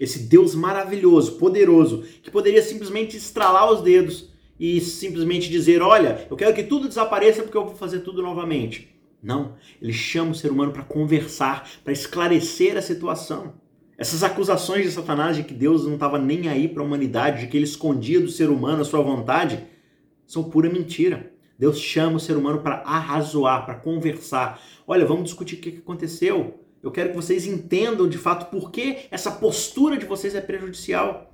Esse 0.02 0.18
Deus 0.18 0.52
maravilhoso, 0.52 1.38
poderoso, 1.38 2.02
que 2.24 2.28
poderia 2.28 2.60
simplesmente 2.60 3.16
estralar 3.16 3.70
os 3.70 3.82
dedos 3.82 4.28
e 4.58 4.80
simplesmente 4.80 5.48
dizer: 5.48 5.80
Olha, 5.80 6.26
eu 6.28 6.36
quero 6.36 6.52
que 6.52 6.64
tudo 6.64 6.88
desapareça 6.88 7.44
porque 7.44 7.56
eu 7.56 7.66
vou 7.66 7.76
fazer 7.76 8.00
tudo 8.00 8.20
novamente. 8.20 8.92
Não, 9.22 9.54
ele 9.80 9.92
chama 9.92 10.32
o 10.32 10.34
ser 10.34 10.50
humano 10.50 10.72
para 10.72 10.82
conversar, 10.82 11.70
para 11.84 11.92
esclarecer 11.92 12.76
a 12.76 12.82
situação. 12.82 13.54
Essas 13.96 14.24
acusações 14.24 14.82
de 14.82 14.90
Satanás 14.90 15.36
de 15.36 15.44
que 15.44 15.54
Deus 15.54 15.86
não 15.86 15.94
estava 15.94 16.18
nem 16.18 16.48
aí 16.48 16.66
para 16.66 16.82
a 16.82 16.84
humanidade, 16.84 17.42
de 17.42 17.46
que 17.46 17.56
ele 17.56 17.62
escondia 17.62 18.20
do 18.20 18.28
ser 18.28 18.50
humano 18.50 18.82
a 18.82 18.84
sua 18.84 19.02
vontade, 19.02 19.62
são 20.26 20.42
pura 20.42 20.68
mentira. 20.68 21.32
Deus 21.56 21.78
chama 21.78 22.16
o 22.16 22.20
ser 22.20 22.36
humano 22.36 22.58
para 22.58 22.78
arrazoar, 22.78 23.64
para 23.64 23.76
conversar. 23.76 24.60
Olha, 24.84 25.06
vamos 25.06 25.26
discutir 25.26 25.54
o 25.54 25.58
que 25.58 25.78
aconteceu. 25.78 26.58
Eu 26.82 26.90
quero 26.90 27.10
que 27.10 27.16
vocês 27.16 27.46
entendam 27.46 28.08
de 28.08 28.18
fato 28.18 28.50
por 28.50 28.70
que 28.70 29.00
essa 29.10 29.30
postura 29.30 29.96
de 29.96 30.04
vocês 30.04 30.34
é 30.34 30.40
prejudicial. 30.40 31.32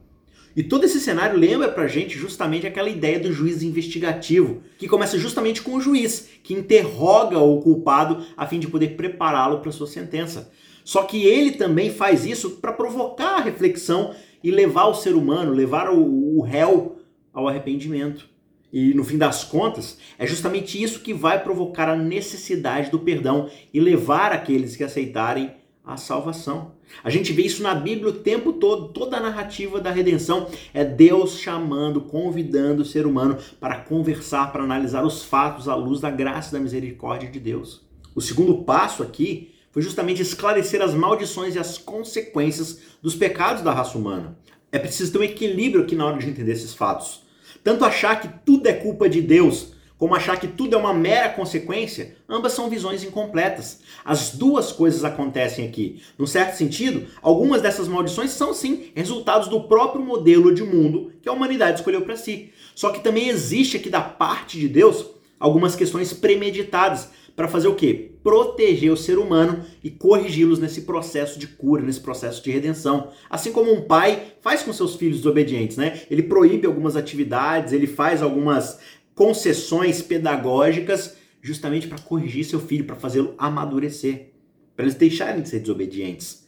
E 0.54 0.62
todo 0.62 0.84
esse 0.84 1.00
cenário 1.00 1.38
lembra 1.38 1.68
pra 1.68 1.86
gente 1.86 2.18
justamente 2.18 2.66
aquela 2.66 2.88
ideia 2.88 3.20
do 3.20 3.32
juiz 3.32 3.62
investigativo, 3.62 4.62
que 4.76 4.88
começa 4.88 5.16
justamente 5.16 5.62
com 5.62 5.74
o 5.74 5.80
juiz, 5.80 6.28
que 6.42 6.52
interroga 6.52 7.38
o 7.38 7.60
culpado 7.60 8.26
a 8.36 8.46
fim 8.46 8.58
de 8.58 8.68
poder 8.68 8.96
prepará-lo 8.96 9.60
para 9.60 9.72
sua 9.72 9.86
sentença. 9.86 10.50
Só 10.84 11.04
que 11.04 11.24
ele 11.24 11.52
também 11.52 11.90
faz 11.90 12.26
isso 12.26 12.52
para 12.56 12.72
provocar 12.72 13.36
a 13.36 13.40
reflexão 13.40 14.14
e 14.42 14.50
levar 14.50 14.86
o 14.86 14.94
ser 14.94 15.14
humano, 15.14 15.52
levar 15.52 15.90
o, 15.90 16.38
o 16.38 16.42
réu 16.42 16.96
ao 17.32 17.46
arrependimento. 17.46 18.28
E 18.72 18.92
no 18.94 19.04
fim 19.04 19.16
das 19.16 19.44
contas, 19.44 19.98
é 20.18 20.26
justamente 20.26 20.82
isso 20.82 21.00
que 21.00 21.14
vai 21.14 21.42
provocar 21.42 21.88
a 21.88 21.96
necessidade 21.96 22.90
do 22.90 22.98
perdão 22.98 23.48
e 23.72 23.80
levar 23.80 24.32
aqueles 24.32 24.76
que 24.76 24.84
aceitarem 24.84 25.52
a 25.84 25.96
salvação. 25.96 26.72
A 27.02 27.08
gente 27.08 27.32
vê 27.32 27.42
isso 27.42 27.62
na 27.62 27.74
Bíblia 27.74 28.10
o 28.10 28.16
tempo 28.16 28.52
todo, 28.52 28.88
toda 28.88 29.16
a 29.16 29.20
narrativa 29.20 29.80
da 29.80 29.90
redenção 29.90 30.48
é 30.74 30.84
Deus 30.84 31.38
chamando, 31.38 32.02
convidando 32.02 32.82
o 32.82 32.84
ser 32.84 33.06
humano 33.06 33.38
para 33.58 33.76
conversar, 33.76 34.52
para 34.52 34.62
analisar 34.62 35.04
os 35.04 35.22
fatos 35.22 35.66
à 35.66 35.74
luz 35.74 36.00
da 36.00 36.10
graça 36.10 36.50
e 36.50 36.52
da 36.52 36.62
misericórdia 36.62 37.30
de 37.30 37.40
Deus. 37.40 37.86
O 38.14 38.20
segundo 38.20 38.64
passo 38.64 39.02
aqui 39.02 39.54
foi 39.70 39.80
justamente 39.82 40.20
esclarecer 40.20 40.82
as 40.82 40.92
maldições 40.92 41.54
e 41.54 41.58
as 41.58 41.78
consequências 41.78 42.80
dos 43.02 43.14
pecados 43.14 43.62
da 43.62 43.72
raça 43.72 43.96
humana. 43.96 44.36
É 44.70 44.78
preciso 44.78 45.12
ter 45.12 45.18
um 45.18 45.22
equilíbrio 45.22 45.84
aqui 45.84 45.96
na 45.96 46.04
hora 46.04 46.18
de 46.18 46.28
entender 46.28 46.52
esses 46.52 46.74
fatos. 46.74 47.22
Tanto 47.62 47.84
achar 47.84 48.20
que 48.20 48.28
tudo 48.44 48.66
é 48.66 48.72
culpa 48.72 49.08
de 49.08 49.20
Deus, 49.20 49.72
como 49.98 50.14
achar 50.14 50.38
que 50.38 50.46
tudo 50.46 50.76
é 50.76 50.78
uma 50.78 50.94
mera 50.94 51.28
consequência, 51.30 52.16
ambas 52.28 52.52
são 52.52 52.70
visões 52.70 53.02
incompletas. 53.02 53.80
As 54.04 54.30
duas 54.30 54.70
coisas 54.70 55.04
acontecem 55.04 55.66
aqui. 55.66 56.00
Num 56.16 56.26
certo 56.26 56.56
sentido, 56.56 57.08
algumas 57.20 57.60
dessas 57.60 57.88
maldições 57.88 58.30
são 58.30 58.54
sim 58.54 58.92
resultados 58.94 59.48
do 59.48 59.64
próprio 59.64 60.04
modelo 60.04 60.54
de 60.54 60.62
mundo 60.62 61.12
que 61.20 61.28
a 61.28 61.32
humanidade 61.32 61.80
escolheu 61.80 62.02
para 62.02 62.16
si. 62.16 62.52
Só 62.76 62.90
que 62.90 63.00
também 63.00 63.28
existe 63.28 63.76
aqui 63.76 63.90
da 63.90 64.00
parte 64.00 64.56
de 64.56 64.68
Deus 64.68 65.04
algumas 65.38 65.74
questões 65.74 66.12
premeditadas 66.12 67.08
para 67.38 67.46
fazer 67.46 67.68
o 67.68 67.76
quê? 67.76 68.10
Proteger 68.20 68.90
o 68.90 68.96
ser 68.96 69.16
humano 69.16 69.64
e 69.84 69.92
corrigi-los 69.92 70.58
nesse 70.58 70.80
processo 70.80 71.38
de 71.38 71.46
cura, 71.46 71.84
nesse 71.84 72.00
processo 72.00 72.42
de 72.42 72.50
redenção. 72.50 73.12
Assim 73.30 73.52
como 73.52 73.72
um 73.72 73.82
pai 73.82 74.32
faz 74.40 74.64
com 74.64 74.72
seus 74.72 74.96
filhos 74.96 75.18
desobedientes, 75.18 75.76
né? 75.76 76.02
Ele 76.10 76.24
proíbe 76.24 76.66
algumas 76.66 76.96
atividades, 76.96 77.72
ele 77.72 77.86
faz 77.86 78.22
algumas 78.22 78.80
concessões 79.14 80.02
pedagógicas 80.02 81.16
justamente 81.40 81.86
para 81.86 82.00
corrigir 82.00 82.44
seu 82.44 82.58
filho, 82.58 82.84
para 82.84 82.96
fazê-lo 82.96 83.36
amadurecer, 83.38 84.32
para 84.74 84.86
eles 84.86 84.96
deixarem 84.96 85.40
de 85.40 85.48
ser 85.48 85.60
desobedientes. 85.60 86.44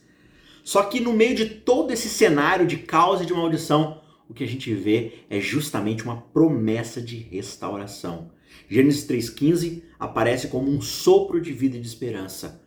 Só 0.61 0.83
que 0.83 0.99
no 0.99 1.13
meio 1.13 1.35
de 1.35 1.45
todo 1.45 1.93
esse 1.93 2.09
cenário 2.09 2.67
de 2.67 2.75
causa 2.75 3.23
e 3.23 3.25
de 3.25 3.33
maldição, 3.33 4.01
o 4.27 4.33
que 4.33 4.43
a 4.43 4.47
gente 4.47 4.73
vê 4.73 5.13
é 5.29 5.39
justamente 5.39 6.03
uma 6.03 6.17
promessa 6.17 7.01
de 7.01 7.15
restauração. 7.15 8.29
Gênesis 8.69 9.07
3,15 9.07 9.83
aparece 9.99 10.47
como 10.47 10.69
um 10.69 10.81
sopro 10.81 11.41
de 11.41 11.51
vida 11.51 11.77
e 11.77 11.81
de 11.81 11.87
esperança. 11.87 12.61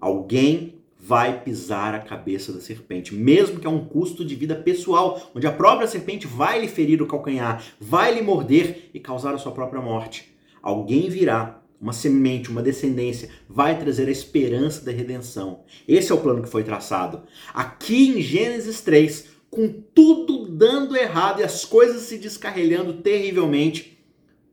Alguém 0.00 0.80
vai 0.98 1.42
pisar 1.42 1.94
a 1.94 2.00
cabeça 2.00 2.52
da 2.52 2.60
serpente, 2.60 3.14
mesmo 3.14 3.58
que 3.58 3.66
a 3.66 3.70
um 3.70 3.84
custo 3.84 4.24
de 4.24 4.34
vida 4.34 4.54
pessoal, 4.54 5.30
onde 5.34 5.46
a 5.46 5.52
própria 5.52 5.88
serpente 5.88 6.26
vai 6.26 6.60
lhe 6.60 6.68
ferir 6.68 7.00
o 7.00 7.06
calcanhar, 7.06 7.64
vai 7.80 8.14
lhe 8.14 8.20
morder 8.20 8.90
e 8.92 9.00
causar 9.00 9.34
a 9.34 9.38
sua 9.38 9.52
própria 9.52 9.80
morte. 9.80 10.34
Alguém 10.62 11.08
virá, 11.08 11.62
uma 11.80 11.94
semente, 11.94 12.50
uma 12.50 12.62
descendência, 12.62 13.30
vai 13.48 13.78
trazer 13.78 14.08
a 14.08 14.12
esperança 14.12 14.84
da 14.84 14.92
redenção. 14.92 15.60
Esse 15.88 16.12
é 16.12 16.14
o 16.14 16.20
plano 16.20 16.42
que 16.42 16.50
foi 16.50 16.62
traçado. 16.62 17.22
Aqui 17.54 18.10
em 18.10 18.20
Gênesis 18.20 18.82
3, 18.82 19.26
com 19.50 19.68
tudo 19.68 20.46
dando 20.46 20.96
errado 20.96 21.40
e 21.40 21.44
as 21.44 21.64
coisas 21.64 22.02
se 22.02 22.18
descarrilhando 22.18 22.94
terrivelmente, 22.94 23.98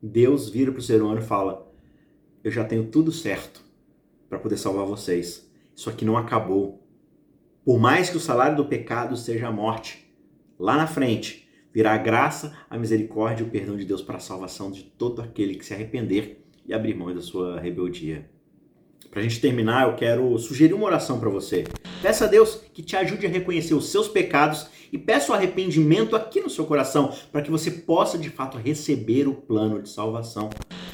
Deus 0.02 0.48
vira 0.48 0.70
para 0.70 0.78
o 0.78 0.82
ser 0.82 1.02
humano 1.02 1.20
e 1.20 1.24
fala: 1.24 1.70
Eu 2.42 2.50
já 2.50 2.64
tenho 2.64 2.86
tudo 2.86 3.10
certo 3.10 3.62
para 4.28 4.38
poder 4.38 4.56
salvar 4.56 4.86
vocês. 4.86 5.50
Isso 5.74 5.90
aqui 5.90 6.04
não 6.04 6.16
acabou. 6.16 6.84
Por 7.64 7.78
mais 7.78 8.08
que 8.10 8.16
o 8.16 8.20
salário 8.20 8.56
do 8.56 8.64
pecado 8.64 9.16
seja 9.16 9.48
a 9.48 9.52
morte, 9.52 10.10
lá 10.58 10.76
na 10.76 10.86
frente 10.86 11.48
virá 11.72 11.94
a 11.94 11.98
graça, 11.98 12.56
a 12.68 12.78
misericórdia 12.78 13.44
e 13.44 13.46
o 13.46 13.50
perdão 13.50 13.76
de 13.76 13.84
Deus 13.84 14.02
para 14.02 14.16
a 14.16 14.20
salvação 14.20 14.70
de 14.70 14.82
todo 14.82 15.20
aquele 15.20 15.54
que 15.54 15.64
se 15.64 15.74
arrepender 15.74 16.44
e 16.66 16.72
abrir 16.72 16.94
mão 16.94 17.14
da 17.14 17.20
sua 17.20 17.60
rebeldia. 17.60 18.28
Para 19.10 19.20
a 19.20 19.22
gente 19.22 19.40
terminar, 19.40 19.88
eu 19.88 19.96
quero 19.96 20.36
sugerir 20.38 20.74
uma 20.74 20.86
oração 20.86 21.18
para 21.18 21.28
você. 21.28 21.64
Peça 22.00 22.26
a 22.26 22.28
Deus 22.28 22.60
que 22.72 22.80
te 22.80 22.94
ajude 22.94 23.26
a 23.26 23.28
reconhecer 23.28 23.74
os 23.74 23.88
seus 23.88 24.06
pecados 24.06 24.68
e 24.92 24.96
peça 24.96 25.32
o 25.32 25.34
arrependimento 25.34 26.14
aqui 26.14 26.40
no 26.40 26.48
seu 26.48 26.64
coração, 26.64 27.12
para 27.32 27.42
que 27.42 27.50
você 27.50 27.72
possa 27.72 28.16
de 28.16 28.30
fato 28.30 28.56
receber 28.56 29.26
o 29.26 29.34
plano 29.34 29.82
de 29.82 29.88
salvação. 29.88 30.48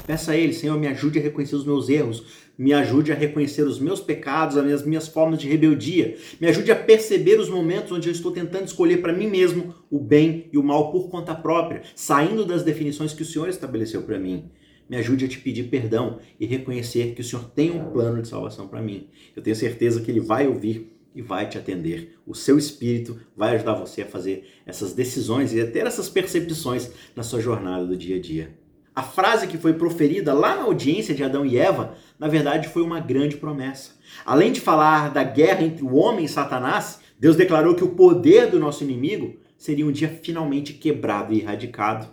Peça 0.07 0.31
a 0.31 0.37
Ele, 0.37 0.51
Senhor, 0.51 0.79
me 0.79 0.87
ajude 0.87 1.19
a 1.19 1.21
reconhecer 1.21 1.55
os 1.55 1.63
meus 1.63 1.89
erros, 1.89 2.23
me 2.57 2.73
ajude 2.73 3.11
a 3.11 3.15
reconhecer 3.15 3.61
os 3.61 3.79
meus 3.79 3.99
pecados, 3.99 4.57
as 4.57 4.65
minhas, 4.65 4.83
minhas 4.83 5.07
formas 5.07 5.39
de 5.39 5.47
rebeldia, 5.47 6.17
me 6.41 6.47
ajude 6.47 6.71
a 6.71 6.75
perceber 6.75 7.39
os 7.39 7.49
momentos 7.49 7.91
onde 7.91 8.09
eu 8.09 8.11
estou 8.11 8.31
tentando 8.31 8.65
escolher 8.65 8.97
para 8.97 9.13
mim 9.13 9.27
mesmo 9.27 9.75
o 9.91 9.99
bem 9.99 10.49
e 10.51 10.57
o 10.57 10.63
mal 10.63 10.91
por 10.91 11.09
conta 11.09 11.35
própria, 11.35 11.83
saindo 11.95 12.45
das 12.45 12.63
definições 12.63 13.13
que 13.13 13.21
o 13.21 13.25
Senhor 13.25 13.47
estabeleceu 13.47 14.01
para 14.01 14.17
mim 14.17 14.49
me 14.89 14.97
ajude 14.97 15.25
a 15.25 15.27
te 15.27 15.39
pedir 15.39 15.63
perdão 15.63 16.19
e 16.39 16.45
reconhecer 16.45 17.13
que 17.15 17.21
o 17.21 17.23
Senhor 17.23 17.45
tem 17.45 17.71
um 17.71 17.91
plano 17.91 18.21
de 18.21 18.27
salvação 18.27 18.67
para 18.67 18.81
mim. 18.81 19.07
Eu 19.35 19.41
tenho 19.41 19.55
certeza 19.55 20.01
que 20.01 20.11
Ele 20.11 20.19
vai 20.19 20.47
ouvir 20.47 20.94
e 21.15 21.21
vai 21.21 21.47
te 21.47 21.57
atender. 21.57 22.17
O 22.27 22.35
seu 22.35 22.57
Espírito 22.57 23.17
vai 23.35 23.55
ajudar 23.55 23.73
você 23.73 24.01
a 24.01 24.05
fazer 24.05 24.47
essas 24.65 24.93
decisões 24.93 25.53
e 25.53 25.61
a 25.61 25.65
ter 25.65 25.87
essas 25.87 26.09
percepções 26.09 26.91
na 27.15 27.23
sua 27.23 27.39
jornada 27.39 27.85
do 27.85 27.95
dia 27.95 28.17
a 28.17 28.21
dia. 28.21 28.53
A 28.93 29.01
frase 29.01 29.47
que 29.47 29.57
foi 29.57 29.73
proferida 29.73 30.33
lá 30.33 30.55
na 30.55 30.63
audiência 30.63 31.15
de 31.15 31.23
Adão 31.23 31.45
e 31.45 31.57
Eva, 31.57 31.95
na 32.19 32.27
verdade, 32.27 32.69
foi 32.69 32.81
uma 32.81 32.99
grande 32.99 33.37
promessa. 33.37 33.91
Além 34.25 34.51
de 34.51 34.61
falar 34.61 35.11
da 35.11 35.23
guerra 35.23 35.63
entre 35.63 35.83
o 35.83 35.95
homem 35.95 36.25
e 36.25 36.29
Satanás, 36.29 36.99
Deus 37.19 37.35
declarou 37.35 37.75
que 37.75 37.83
o 37.83 37.95
poder 37.95 38.49
do 38.49 38.59
nosso 38.59 38.83
inimigo 38.83 39.37
seria 39.57 39.85
um 39.85 39.91
dia 39.91 40.19
finalmente 40.21 40.73
quebrado 40.73 41.33
e 41.33 41.41
erradicado. 41.41 42.07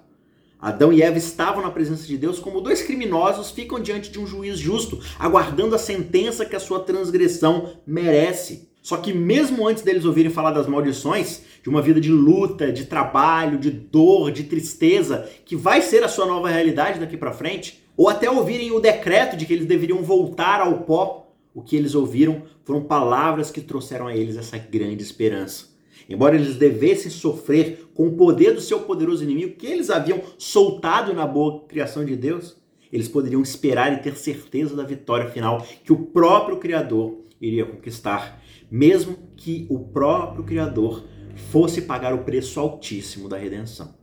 Adão 0.60 0.92
e 0.92 1.02
Eva 1.02 1.18
estavam 1.18 1.60
na 1.60 1.70
presença 1.70 2.06
de 2.06 2.16
Deus 2.16 2.38
como 2.38 2.60
dois 2.60 2.82
criminosos 2.82 3.50
ficam 3.50 3.80
diante 3.80 4.10
de 4.10 4.20
um 4.20 4.26
juiz 4.26 4.58
justo, 4.58 5.00
aguardando 5.18 5.74
a 5.74 5.78
sentença 5.78 6.46
que 6.46 6.54
a 6.54 6.60
sua 6.60 6.80
transgressão 6.80 7.78
merece. 7.84 8.71
Só 8.82 8.96
que 8.96 9.12
mesmo 9.12 9.66
antes 9.66 9.84
deles 9.84 10.04
ouvirem 10.04 10.30
falar 10.30 10.50
das 10.50 10.66
maldições, 10.66 11.42
de 11.62 11.68
uma 11.68 11.80
vida 11.80 12.00
de 12.00 12.10
luta, 12.10 12.72
de 12.72 12.84
trabalho, 12.84 13.56
de 13.56 13.70
dor, 13.70 14.32
de 14.32 14.42
tristeza, 14.42 15.30
que 15.44 15.54
vai 15.54 15.80
ser 15.80 16.02
a 16.02 16.08
sua 16.08 16.26
nova 16.26 16.48
realidade 16.48 16.98
daqui 16.98 17.16
para 17.16 17.30
frente, 17.30 17.80
ou 17.96 18.08
até 18.08 18.28
ouvirem 18.28 18.72
o 18.72 18.80
decreto 18.80 19.36
de 19.36 19.46
que 19.46 19.52
eles 19.52 19.66
deveriam 19.66 20.02
voltar 20.02 20.60
ao 20.60 20.80
pó, 20.80 21.32
o 21.54 21.62
que 21.62 21.76
eles 21.76 21.94
ouviram 21.94 22.42
foram 22.64 22.82
palavras 22.82 23.50
que 23.50 23.60
trouxeram 23.60 24.08
a 24.08 24.16
eles 24.16 24.36
essa 24.36 24.58
grande 24.58 25.02
esperança. 25.02 25.70
Embora 26.08 26.34
eles 26.34 26.56
devessem 26.56 27.10
sofrer 27.10 27.86
com 27.94 28.08
o 28.08 28.16
poder 28.16 28.52
do 28.54 28.60
seu 28.60 28.80
poderoso 28.80 29.22
inimigo 29.22 29.56
que 29.56 29.66
eles 29.66 29.90
haviam 29.90 30.20
soltado 30.36 31.14
na 31.14 31.26
boa 31.26 31.64
criação 31.68 32.04
de 32.04 32.16
Deus, 32.16 32.56
eles 32.92 33.08
poderiam 33.08 33.40
esperar 33.40 33.92
e 33.92 34.02
ter 34.02 34.16
certeza 34.16 34.74
da 34.74 34.82
vitória 34.82 35.30
final 35.30 35.64
que 35.84 35.92
o 35.92 35.96
próprio 35.96 36.58
Criador 36.58 37.22
iria 37.40 37.64
conquistar, 37.64 38.41
mesmo 38.72 39.18
que 39.36 39.66
o 39.68 39.78
próprio 39.78 40.44
Criador 40.44 41.04
fosse 41.50 41.82
pagar 41.82 42.14
o 42.14 42.24
preço 42.24 42.58
altíssimo 42.58 43.28
da 43.28 43.36
redenção. 43.36 43.94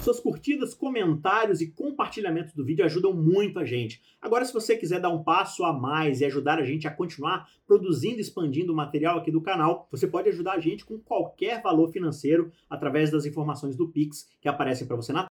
Suas 0.00 0.18
curtidas, 0.20 0.74
comentários 0.74 1.60
e 1.60 1.70
compartilhamentos 1.70 2.54
do 2.54 2.64
vídeo 2.64 2.84
ajudam 2.84 3.12
muito 3.12 3.58
a 3.58 3.64
gente. 3.64 4.02
Agora, 4.22 4.44
se 4.44 4.54
você 4.54 4.74
quiser 4.74 5.00
dar 5.00 5.10
um 5.10 5.22
passo 5.22 5.64
a 5.64 5.72
mais 5.72 6.20
e 6.20 6.24
ajudar 6.24 6.58
a 6.58 6.64
gente 6.64 6.88
a 6.88 6.90
continuar 6.90 7.46
produzindo 7.66 8.16
e 8.16 8.20
expandindo 8.20 8.72
o 8.72 8.76
material 8.76 9.18
aqui 9.18 9.30
do 9.30 9.42
canal, 9.42 9.86
você 9.90 10.06
pode 10.06 10.30
ajudar 10.30 10.52
a 10.52 10.60
gente 10.60 10.84
com 10.84 10.98
qualquer 10.98 11.62
valor 11.62 11.90
financeiro 11.90 12.50
através 12.68 13.10
das 13.10 13.26
informações 13.26 13.76
do 13.76 13.88
Pix 13.88 14.26
que 14.40 14.48
aparecem 14.48 14.86
para 14.86 14.96
você 14.96 15.12
na 15.12 15.22